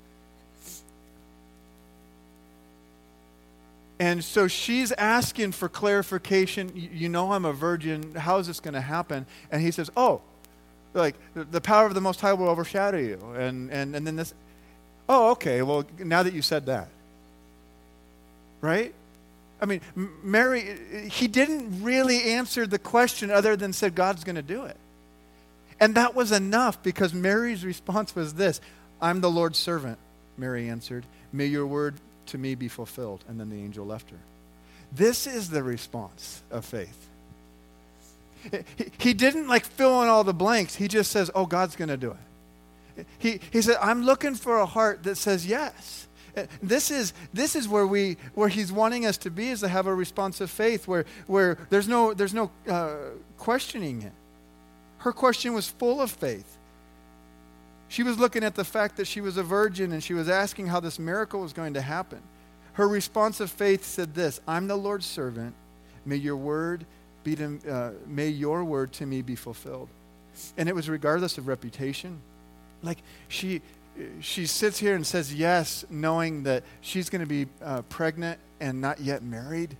And 3.99 4.23
so 4.23 4.47
she's 4.47 4.91
asking 4.91 5.53
for 5.53 5.69
clarification. 5.69 6.71
You 6.75 7.09
know, 7.09 7.31
I'm 7.31 7.45
a 7.45 7.53
virgin. 7.53 8.13
How 8.15 8.37
is 8.37 8.47
this 8.47 8.59
going 8.59 8.75
to 8.75 8.81
happen? 8.81 9.25
And 9.51 9.61
he 9.61 9.71
says, 9.71 9.89
Oh, 9.97 10.21
like 10.93 11.15
the 11.33 11.61
power 11.61 11.85
of 11.85 11.93
the 11.93 12.01
Most 12.01 12.19
High 12.21 12.33
will 12.33 12.49
overshadow 12.49 12.97
you. 12.97 13.19
And, 13.35 13.71
and, 13.71 13.95
and 13.95 14.05
then 14.05 14.15
this, 14.15 14.33
oh, 15.07 15.31
okay. 15.31 15.61
Well, 15.61 15.85
now 15.99 16.23
that 16.23 16.33
you 16.33 16.41
said 16.41 16.65
that, 16.65 16.89
right? 18.61 18.93
I 19.61 19.65
mean, 19.65 19.81
Mary, 19.95 21.09
he 21.09 21.27
didn't 21.27 21.83
really 21.83 22.21
answer 22.23 22.67
the 22.67 22.79
question 22.79 23.31
other 23.31 23.55
than 23.55 23.73
said, 23.73 23.95
God's 23.95 24.23
going 24.23 24.35
to 24.35 24.41
do 24.41 24.65
it. 24.65 24.77
And 25.79 25.95
that 25.95 26.15
was 26.15 26.31
enough 26.31 26.81
because 26.83 27.13
Mary's 27.13 27.63
response 27.63 28.15
was 28.15 28.33
this 28.33 28.61
I'm 29.01 29.21
the 29.21 29.31
Lord's 29.31 29.57
servant, 29.57 29.99
Mary 30.37 30.69
answered. 30.69 31.05
May 31.31 31.45
your 31.47 31.67
word 31.67 31.95
to 32.27 32.37
me 32.37 32.55
be 32.55 32.67
fulfilled. 32.67 33.23
And 33.27 33.39
then 33.39 33.49
the 33.49 33.57
angel 33.57 33.85
left 33.85 34.09
her. 34.11 34.17
This 34.91 35.27
is 35.27 35.49
the 35.49 35.63
response 35.63 36.41
of 36.51 36.65
faith. 36.65 37.07
He, 38.97 39.13
didn't 39.13 39.47
like 39.47 39.65
fill 39.65 40.01
in 40.03 40.07
all 40.07 40.23
the 40.23 40.33
blanks. 40.33 40.75
He 40.75 40.87
just 40.87 41.11
says, 41.11 41.29
Oh, 41.35 41.45
God's 41.45 41.75
going 41.75 41.89
to 41.89 41.97
do 41.97 42.11
it. 42.11 43.05
He, 43.19 43.39
he 43.51 43.61
said, 43.61 43.77
I'm 43.81 44.03
looking 44.03 44.35
for 44.35 44.59
a 44.59 44.65
heart 44.65 45.03
that 45.03 45.17
says 45.17 45.45
yes. 45.45 46.07
This 46.61 46.91
is, 46.91 47.13
this 47.33 47.55
is 47.55 47.67
where, 47.67 47.87
we, 47.87 48.17
where 48.35 48.47
he's 48.47 48.71
wanting 48.71 49.05
us 49.05 49.17
to 49.17 49.31
be, 49.31 49.49
is 49.49 49.61
to 49.61 49.67
have 49.67 49.87
a 49.87 49.93
response 49.93 50.39
of 50.39 50.51
faith 50.51 50.87
where, 50.87 51.05
where 51.25 51.57
there's 51.69 51.87
no, 51.87 52.13
there's 52.13 52.33
no 52.33 52.51
uh, 52.69 52.95
questioning 53.37 54.03
it. 54.03 54.11
Her 54.99 55.11
question 55.11 55.53
was 55.53 55.67
full 55.67 55.99
of 55.99 56.11
faith. 56.11 56.57
She 57.89 58.03
was 58.03 58.19
looking 58.19 58.43
at 58.43 58.55
the 58.55 58.63
fact 58.63 58.97
that 58.97 59.05
she 59.07 59.21
was 59.21 59.37
a 59.37 59.43
virgin 59.43 59.91
and 59.91 60.03
she 60.03 60.13
was 60.13 60.27
asking 60.27 60.67
how 60.67 60.79
this 60.79 60.99
miracle 60.99 61.39
was 61.39 61.53
going 61.53 61.73
to 61.75 61.81
happen. 61.81 62.21
Her 62.73 62.87
response 62.87 63.39
of 63.39 63.49
faith 63.49 63.85
said 63.85 64.13
this 64.13 64.39
I'm 64.47 64.67
the 64.67 64.75
Lord's 64.75 65.05
servant. 65.05 65.55
May 66.05 66.17
your 66.17 66.37
word 66.37 66.85
be 67.23 67.35
to, 67.35 67.59
uh, 67.69 67.91
may 68.05 68.29
your 68.29 68.63
word 68.63 68.93
to 68.93 69.05
me 69.05 69.21
be 69.21 69.35
fulfilled. 69.35 69.89
And 70.57 70.69
it 70.69 70.75
was 70.75 70.87
regardless 70.89 71.37
of 71.37 71.47
reputation. 71.47 72.19
Like 72.83 72.99
she 73.27 73.61
she 74.19 74.45
sits 74.45 74.77
here 74.77 74.95
and 74.95 75.05
says 75.05 75.33
yes, 75.33 75.85
knowing 75.89 76.43
that 76.43 76.63
she's 76.81 77.09
going 77.09 77.21
to 77.21 77.27
be 77.27 77.47
uh, 77.63 77.81
pregnant 77.83 78.39
and 78.59 78.79
not 78.79 78.99
yet 78.99 79.23
married. 79.23 79.75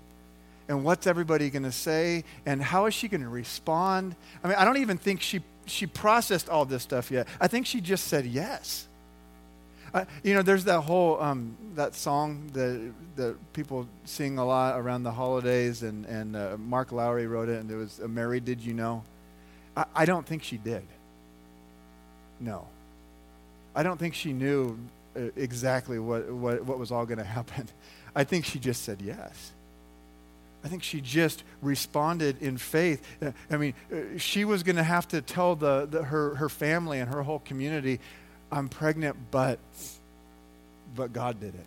And 0.67 0.84
what's 0.84 1.08
everybody 1.08 1.50
going 1.50 1.63
to 1.63 1.72
say? 1.72 2.24
And 2.46 2.62
how 2.62 2.88
is 2.88 2.93
she 2.93 3.08
going 3.08 3.22
to 3.22 3.30
respond? 3.30 4.15
I 4.43 4.48
mean, 4.48 4.58
I 4.58 4.65
don't 4.65 4.78
even 4.78 4.98
think 4.98 5.22
she 5.22 5.41
she 5.67 5.88
processed 5.88 6.49
all 6.49 6.65
this 6.65 6.84
stuff 6.84 7.12
yet. 7.12 7.27
I 7.39 7.47
think 7.47 7.65
she 7.65 7.82
just 7.82 8.08
said 8.08 8.25
yes. 8.25 8.88
Uh, 9.93 10.06
you 10.23 10.34
know, 10.34 10.41
there's 10.41 10.65
that 10.65 10.82
whole 10.82 11.21
um, 11.21 11.56
that 11.75 11.95
song 11.95 12.49
that 12.53 12.91
that 13.15 13.36
people 13.53 13.88
sing 14.06 14.38
a 14.38 14.45
lot 14.45 14.77
around 14.80 15.03
the 15.03 15.12
holidays, 15.12 15.84
and 15.84 16.06
and 16.06 16.36
uh, 16.36 16.58
Mark 16.58 16.91
Lowry 16.91 17.25
wrote 17.25 17.49
it, 17.49 17.60
and 17.60 17.71
it 17.71 17.75
was 17.75 17.99
"Mary, 17.99 18.39
did 18.39 18.62
you 18.62 18.73
know?" 18.73 19.03
I, 19.75 19.86
I 19.95 20.06
don't 20.06 20.25
think 20.25 20.43
she 20.43 20.58
did. 20.58 20.84
No, 22.39 22.67
I 23.75 23.84
don't 23.84 23.97
think 23.97 24.13
she 24.13 24.34
knew 24.34 24.77
uh, 25.15 25.21
exactly 25.36 25.99
what 25.99 26.30
what 26.30 26.65
what 26.65 26.77
was 26.77 26.91
all 26.91 27.06
going 27.06 27.17
to 27.19 27.23
happen. 27.23 27.69
I 28.15 28.23
think 28.23 28.45
she 28.45 28.60
just 28.60 28.84
said 28.84 29.01
yes. 29.01 29.53
I 30.67 30.69
think 30.69 30.84
she 30.84 30.99
just 30.99 31.45
responded 31.62 32.41
in 32.41 32.58
faith. 32.58 33.01
Uh, 33.21 33.32
I 33.49 33.56
mean, 33.56 33.73
uh, 33.89 34.17
she 34.17 34.43
was 34.43 34.63
going 34.63 34.75
to 34.75 34.84
have 34.84 35.08
to 35.08 35.21
tell 35.21 35.56
the, 35.56 35.88
the, 35.89 36.03
her, 36.03 36.36
her 36.36 36.49
family 36.49 36.99
and 36.99 37.10
her 37.10 37.23
whole 37.23 37.39
community, 37.39 38.01
I'm 38.51 38.67
pregnant, 38.67 39.15
but, 39.32 39.60
but 40.93 41.13
God 41.13 41.39
did 41.39 41.56
it. 41.56 41.65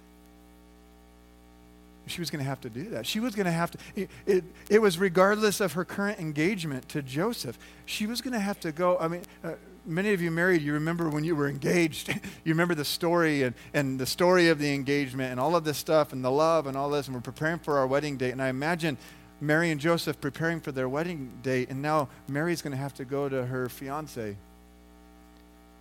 She 2.08 2.20
was 2.20 2.28
going 2.28 2.44
to 2.44 2.44
have 2.44 2.60
to 2.60 2.68
do 2.68 2.90
that. 2.90 3.06
She 3.06 3.20
was 3.20 3.34
going 3.34 3.46
to 3.46 3.52
have 3.52 3.70
to, 3.70 3.78
it, 3.96 4.10
it, 4.26 4.44
it, 4.68 4.82
was 4.82 4.98
regardless 4.98 5.62
of 5.62 5.72
her 5.72 5.86
current 5.86 6.20
engagement 6.20 6.86
to 6.90 7.00
Joseph. 7.00 7.58
She 7.86 8.04
was 8.04 8.20
going 8.20 8.34
to 8.34 8.38
have 8.38 8.60
to 8.60 8.70
go. 8.70 8.98
I 8.98 9.08
mean, 9.08 9.22
uh, 9.42 9.52
many 9.90 10.12
of 10.12 10.22
you 10.22 10.31
married, 10.31 10.62
you 10.62 10.72
remember 10.72 11.09
when 11.09 11.24
you 11.24 11.37
were 11.37 11.48
engaged. 11.48 12.09
you 12.44 12.53
remember 12.53 12.74
the 12.74 12.85
story 12.85 13.42
and, 13.42 13.55
and 13.74 13.98
the 13.98 14.07
story 14.07 14.48
of 14.48 14.59
the 14.59 14.72
engagement 14.72 15.31
and 15.31 15.40
all 15.40 15.57
of 15.57 15.64
this 15.64 15.76
stuff 15.76 16.12
and 16.12 16.24
the 16.24 16.31
love 16.31 16.66
and 16.66 16.76
all 16.76 16.88
this, 16.88 17.07
and 17.07 17.14
we're 17.14 17.20
preparing 17.20 17.59
for 17.59 17.79
our 17.79 17.87
wedding 17.87 18.16
date. 18.16 18.31
And 18.31 18.42
I 18.42 18.48
imagine 18.48 18.96
Mary 19.40 19.70
and 19.70 19.81
Joseph 19.81 20.20
preparing 20.20 20.61
for 20.61 20.72
their 20.72 20.88
wedding 20.88 21.33
date, 21.42 21.70
and 21.70 21.83
now 21.83 22.09
Mary's 22.29 22.62
going 22.62 22.72
to 22.72 22.76
have 22.76 22.94
to 22.94 23.05
go 23.05 23.29
to 23.29 23.46
her 23.46 23.68
fiance 23.68 24.37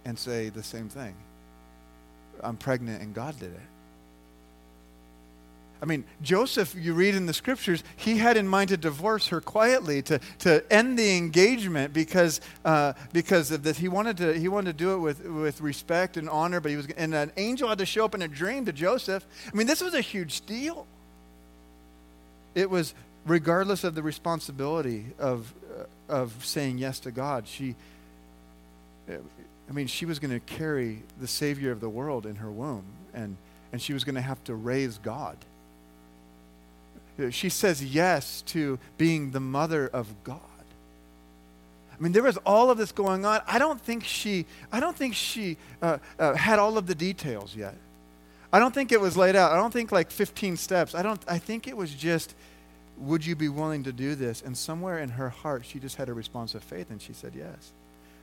and 0.05 0.17
say 0.17 0.49
the 0.49 0.63
same 0.63 0.89
thing 0.89 1.15
I'm 2.41 2.57
pregnant, 2.57 3.01
and 3.01 3.13
God 3.13 3.37
did 3.39 3.51
it. 3.51 3.59
I 5.81 5.85
mean, 5.85 6.03
Joseph, 6.21 6.75
you 6.75 6.93
read 6.93 7.15
in 7.15 7.25
the 7.25 7.33
scriptures, 7.33 7.83
he 7.95 8.17
had 8.17 8.35
in 8.35 8.47
mind 8.47 8.69
to 8.69 8.77
divorce 8.77 9.27
her 9.27 9.39
quietly, 9.39 10.01
to, 10.03 10.19
to 10.39 10.63
end 10.71 10.99
the 10.99 11.15
engagement 11.15 11.93
because, 11.93 12.41
uh, 12.65 12.93
because 13.13 13.51
of 13.51 13.63
this. 13.63 13.77
He 13.77 13.87
wanted, 13.87 14.17
to, 14.17 14.33
he 14.33 14.49
wanted 14.49 14.77
to 14.77 14.83
do 14.83 14.93
it 14.93 14.97
with, 14.97 15.25
with 15.25 15.61
respect 15.61 16.17
and 16.17 16.29
honor, 16.29 16.59
but 16.59 16.71
he 16.71 16.77
was, 16.77 16.87
and 16.97 17.15
an 17.15 17.31
angel 17.37 17.69
had 17.69 17.77
to 17.77 17.85
show 17.85 18.03
up 18.03 18.13
in 18.13 18.21
a 18.21 18.27
dream 18.27 18.65
to 18.65 18.73
Joseph. 18.73 19.25
I 19.47 19.55
mean, 19.55 19.67
this 19.67 19.79
was 19.81 19.93
a 19.93 20.01
huge 20.01 20.45
deal. 20.45 20.85
It 22.55 22.69
was 22.69 22.93
regardless 23.25 23.85
of 23.85 23.95
the 23.95 24.03
responsibility 24.03 25.05
of, 25.17 25.53
uh, 26.09 26.13
of 26.13 26.45
saying 26.45 26.77
yes 26.77 26.99
to 27.01 27.11
God, 27.11 27.47
she, 27.47 27.75
I 29.07 29.71
mean, 29.71 29.87
she 29.87 30.05
was 30.05 30.19
going 30.19 30.31
to 30.31 30.41
carry 30.41 31.03
the 31.21 31.27
Savior 31.27 31.71
of 31.71 31.79
the 31.79 31.89
world 31.89 32.25
in 32.25 32.35
her 32.35 32.51
womb, 32.51 32.83
and, 33.13 33.37
and 33.71 33.81
she 33.81 33.93
was 33.93 34.03
going 34.03 34.15
to 34.15 34.21
have 34.21 34.43
to 34.45 34.55
raise 34.55 34.97
God. 34.97 35.37
She 37.31 37.49
says 37.49 37.83
yes 37.83 38.41
to 38.47 38.79
being 38.97 39.31
the 39.31 39.39
mother 39.39 39.87
of 39.87 40.07
God. 40.23 40.39
I 41.99 42.01
mean, 42.01 42.13
there 42.13 42.23
was 42.23 42.37
all 42.37 42.71
of 42.71 42.77
this 42.77 42.93
going 42.93 43.25
on. 43.25 43.41
I 43.45 43.59
don't 43.59 43.79
think 43.79 44.05
she, 44.05 44.45
I 44.71 44.79
don't 44.79 44.95
think 44.95 45.15
she 45.15 45.57
uh, 45.81 45.97
uh, 46.17 46.33
had 46.33 46.57
all 46.57 46.77
of 46.77 46.87
the 46.87 46.95
details 46.95 47.55
yet. 47.55 47.75
I 48.53 48.59
don't 48.59 48.73
think 48.73 48.91
it 48.91 49.01
was 49.01 49.17
laid 49.17 49.35
out. 49.35 49.51
I 49.51 49.57
don't 49.57 49.71
think 49.71 49.91
like 49.91 50.09
15 50.09 50.55
steps. 50.57 50.95
I 50.95 51.03
don't. 51.03 51.21
I 51.27 51.37
think 51.37 51.67
it 51.67 51.75
was 51.75 51.93
just, 51.93 52.33
would 52.97 53.25
you 53.25 53.35
be 53.35 53.49
willing 53.49 53.83
to 53.83 53.91
do 53.91 54.15
this? 54.15 54.41
And 54.41 54.57
somewhere 54.57 54.99
in 54.99 55.09
her 55.09 55.29
heart, 55.29 55.65
she 55.65 55.77
just 55.77 55.97
had 55.97 56.09
a 56.09 56.13
response 56.13 56.55
of 56.55 56.63
faith, 56.63 56.89
and 56.89 57.01
she 57.01 57.13
said 57.13 57.33
yes. 57.35 57.71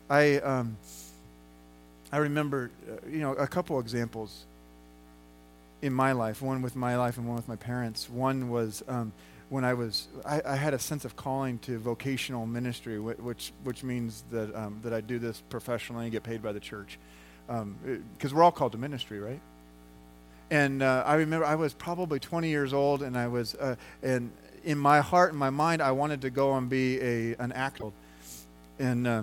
I, 0.08 0.36
um, 0.36 0.78
I 2.10 2.18
remember, 2.18 2.70
uh, 2.90 3.08
you 3.08 3.20
know, 3.20 3.34
a 3.34 3.46
couple 3.46 3.78
examples 3.78 4.46
in 5.86 5.94
my 5.94 6.12
life, 6.12 6.42
one 6.42 6.62
with 6.62 6.74
my 6.74 6.96
life 6.96 7.16
and 7.16 7.26
one 7.26 7.36
with 7.36 7.46
my 7.46 7.56
parents. 7.56 8.10
One 8.10 8.50
was 8.50 8.82
um, 8.88 9.12
when 9.48 9.64
I 9.64 9.74
was, 9.74 10.08
I, 10.24 10.42
I, 10.44 10.56
had 10.56 10.74
a 10.74 10.78
sense 10.80 11.04
of 11.04 11.14
calling 11.14 11.60
to 11.60 11.78
vocational 11.78 12.44
ministry, 12.44 12.98
which, 12.98 13.52
which 13.62 13.84
means 13.84 14.24
that, 14.32 14.52
um, 14.56 14.80
that 14.82 14.92
I 14.92 15.00
do 15.00 15.20
this 15.20 15.40
professionally 15.48 16.06
and 16.06 16.12
get 16.12 16.24
paid 16.24 16.42
by 16.42 16.52
the 16.52 16.58
church. 16.58 16.98
Because 17.46 17.62
um, 17.62 18.36
we're 18.36 18.42
all 18.42 18.50
called 18.50 18.72
to 18.72 18.78
ministry, 18.78 19.20
right? 19.20 19.40
And 20.50 20.82
uh, 20.82 21.04
I 21.06 21.14
remember 21.14 21.46
I 21.46 21.54
was 21.54 21.72
probably 21.72 22.18
20 22.18 22.48
years 22.48 22.72
old, 22.72 23.02
and 23.02 23.16
I 23.16 23.28
was, 23.28 23.54
uh, 23.54 23.76
and 24.02 24.32
in 24.64 24.78
my 24.78 25.00
heart 25.00 25.30
and 25.30 25.38
my 25.38 25.50
mind, 25.50 25.80
I 25.80 25.92
wanted 25.92 26.22
to 26.22 26.30
go 26.30 26.56
and 26.56 26.68
be 26.68 27.00
a, 27.00 27.36
an 27.36 27.52
actor. 27.52 27.90
And, 28.80 29.06
uh, 29.06 29.22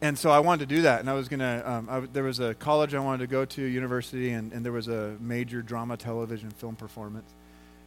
and 0.00 0.18
so 0.18 0.30
I 0.30 0.40
wanted 0.40 0.68
to 0.68 0.74
do 0.74 0.82
that, 0.82 1.00
and 1.00 1.08
I 1.08 1.14
was 1.14 1.28
gonna. 1.28 1.62
Um, 1.64 2.08
there 2.12 2.24
was 2.24 2.40
a 2.40 2.54
college 2.54 2.94
I 2.94 3.00
wanted 3.00 3.18
to 3.18 3.26
go 3.26 3.44
to, 3.44 3.62
university, 3.62 4.30
and, 4.30 4.52
and 4.52 4.64
there 4.64 4.72
was 4.72 4.88
a 4.88 5.16
major 5.20 5.62
drama, 5.62 5.96
television, 5.96 6.50
film 6.50 6.76
performance, 6.76 7.30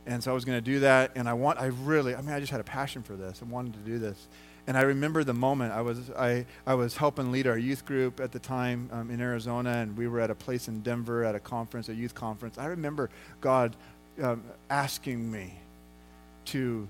and 0.05 0.23
so 0.23 0.31
I 0.31 0.33
was 0.33 0.45
gonna 0.45 0.61
do 0.61 0.79
that. 0.81 1.11
And 1.15 1.27
I 1.29 1.33
want, 1.33 1.59
I 1.59 1.65
really, 1.65 2.15
I 2.15 2.21
mean, 2.21 2.33
I 2.33 2.39
just 2.39 2.51
had 2.51 2.61
a 2.61 2.65
passion 2.65 3.03
for 3.03 3.13
this. 3.13 3.41
I 3.41 3.45
wanted 3.45 3.73
to 3.73 3.79
do 3.79 3.99
this, 3.99 4.27
and 4.67 4.77
I 4.77 4.81
remember 4.81 5.23
the 5.23 5.33
moment 5.33 5.71
I 5.73 5.81
was, 5.81 6.09
I, 6.11 6.45
I 6.65 6.73
was 6.73 6.97
helping 6.97 7.31
lead 7.31 7.47
our 7.47 7.57
youth 7.57 7.85
group 7.85 8.19
at 8.19 8.33
the 8.33 8.39
time 8.39 8.89
um, 8.91 9.09
in 9.09 9.21
Arizona, 9.21 9.69
and 9.69 9.95
we 9.95 10.07
were 10.07 10.19
at 10.19 10.29
a 10.29 10.35
place 10.35 10.67
in 10.67 10.81
Denver 10.81 11.23
at 11.23 11.35
a 11.35 11.39
conference, 11.39 11.87
a 11.87 11.93
youth 11.93 12.13
conference. 12.13 12.57
I 12.57 12.65
remember 12.65 13.09
God 13.39 13.75
um, 14.21 14.43
asking 14.69 15.31
me 15.31 15.53
to 16.45 16.89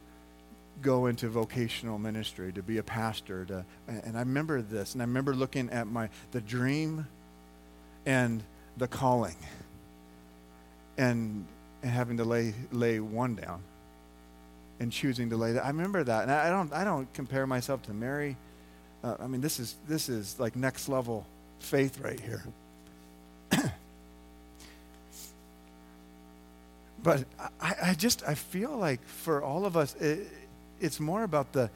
go 0.82 1.08
into 1.08 1.30
vocational 1.30 1.98
ministry, 1.98 2.52
to 2.54 2.62
be 2.62 2.78
a 2.78 2.84
pastor. 2.84 3.46
To, 3.46 3.66
and 3.88 4.16
I 4.16 4.20
remember 4.20 4.62
this, 4.62 4.94
and 4.94 5.02
I 5.02 5.06
remember 5.06 5.36
looking 5.36 5.70
at 5.70 5.88
my 5.88 6.10
the 6.32 6.42
dream 6.42 7.08
and 8.06 8.44
the 8.78 8.88
calling, 8.88 9.36
and, 10.98 11.46
and 11.82 11.92
having 11.92 12.18
to 12.18 12.24
lay 12.24 12.54
lay 12.72 13.00
one 13.00 13.36
down, 13.36 13.62
and 14.80 14.92
choosing 14.92 15.30
to 15.32 15.38
lay 15.38 15.54
that. 15.54 15.66
I 15.66 15.70
remember 15.70 16.04
that, 16.04 16.24
and 16.24 16.32
I, 16.32 16.50
don't 16.50 16.74
I 16.74 16.84
don't 16.84 17.12
compare 17.14 17.48
myself 17.48 17.82
to 17.84 17.94
Mary. 17.94 18.38
Uh, 19.04 19.16
I 19.20 19.28
mean, 19.28 19.42
this 19.42 19.60
is 19.60 19.76
this 19.88 20.10
is 20.10 20.40
like 20.40 20.56
next 20.56 20.90
level 20.90 21.26
faith 21.60 22.00
right 22.00 22.20
here. 22.20 22.44
but 27.04 27.24
I, 27.62 27.76
I, 27.84 27.94
just 27.94 28.24
I 28.28 28.36
feel 28.36 28.76
like 28.76 29.02
for 29.04 29.42
all 29.42 29.66
of 29.66 29.78
us, 29.78 29.96
it, 29.96 30.28
it's 30.80 31.00
more 31.00 31.24
about 31.24 31.54
the, 31.54 31.70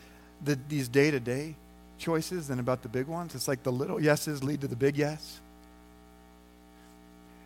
the 0.44 0.58
these 0.68 0.88
day 0.88 1.12
to 1.12 1.20
day 1.20 1.56
choices 1.98 2.48
than 2.48 2.60
about 2.60 2.82
the 2.82 2.90
big 2.90 3.08
ones. 3.08 3.36
It's 3.36 3.48
like 3.48 3.64
the 3.64 3.72
little 3.72 4.02
yeses 4.02 4.44
lead 4.44 4.62
to 4.62 4.68
the 4.68 4.76
big 4.76 4.98
yes. 4.98 5.40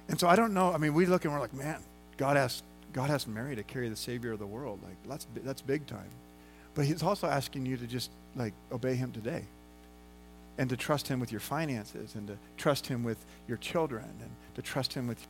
And 0.07 0.19
so 0.19 0.27
I 0.27 0.35
don't 0.35 0.53
know. 0.53 0.71
I 0.71 0.77
mean, 0.77 0.93
we 0.93 1.05
look 1.05 1.25
and 1.25 1.33
we're 1.33 1.39
like, 1.39 1.53
man, 1.53 1.79
God 2.17 2.37
asked 2.37 2.63
God 2.93 3.09
asked 3.09 3.27
Mary 3.27 3.57
to 3.57 3.63
carry 3.63 3.89
the 3.89 3.95
Savior 3.95 4.31
of 4.31 4.39
the 4.39 4.45
world. 4.45 4.79
Like 4.83 4.95
that's 5.07 5.27
that's 5.43 5.61
big 5.61 5.85
time. 5.85 6.09
But 6.73 6.85
He's 6.85 7.03
also 7.03 7.27
asking 7.27 7.65
you 7.65 7.77
to 7.77 7.87
just 7.87 8.09
like 8.35 8.53
obey 8.71 8.95
Him 8.95 9.11
today, 9.11 9.43
and 10.57 10.69
to 10.69 10.77
trust 10.77 11.07
Him 11.07 11.19
with 11.19 11.31
your 11.31 11.41
finances, 11.41 12.15
and 12.15 12.27
to 12.27 12.37
trust 12.57 12.87
Him 12.87 13.03
with 13.03 13.17
your 13.47 13.57
children, 13.57 14.05
and 14.21 14.29
to 14.55 14.61
trust 14.61 14.93
Him 14.93 15.07
with 15.07 15.25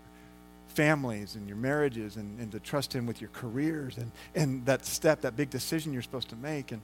families 0.67 1.35
and 1.35 1.47
your 1.47 1.57
marriages 1.57 2.17
and, 2.17 2.39
and 2.39 2.51
to 2.51 2.59
trust 2.59 2.93
him 2.93 3.05
with 3.05 3.21
your 3.21 3.29
careers 3.33 3.97
and, 3.97 4.11
and 4.35 4.65
that 4.65 4.85
step, 4.85 5.21
that 5.21 5.35
big 5.35 5.49
decision 5.49 5.93
you're 5.93 6.01
supposed 6.01 6.29
to 6.29 6.35
make. 6.35 6.71
And, 6.71 6.81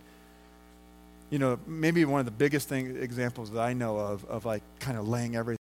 you 1.29 1.39
know, 1.39 1.59
maybe 1.65 2.03
one 2.05 2.19
of 2.19 2.25
the 2.25 2.31
biggest 2.31 2.67
thing, 2.67 2.97
examples 2.97 3.51
that 3.51 3.61
I 3.61 3.73
know 3.73 3.97
of, 3.97 4.25
of 4.25 4.45
like 4.45 4.63
kind 4.79 4.97
of 4.97 5.07
laying 5.07 5.35
everything 5.35 5.60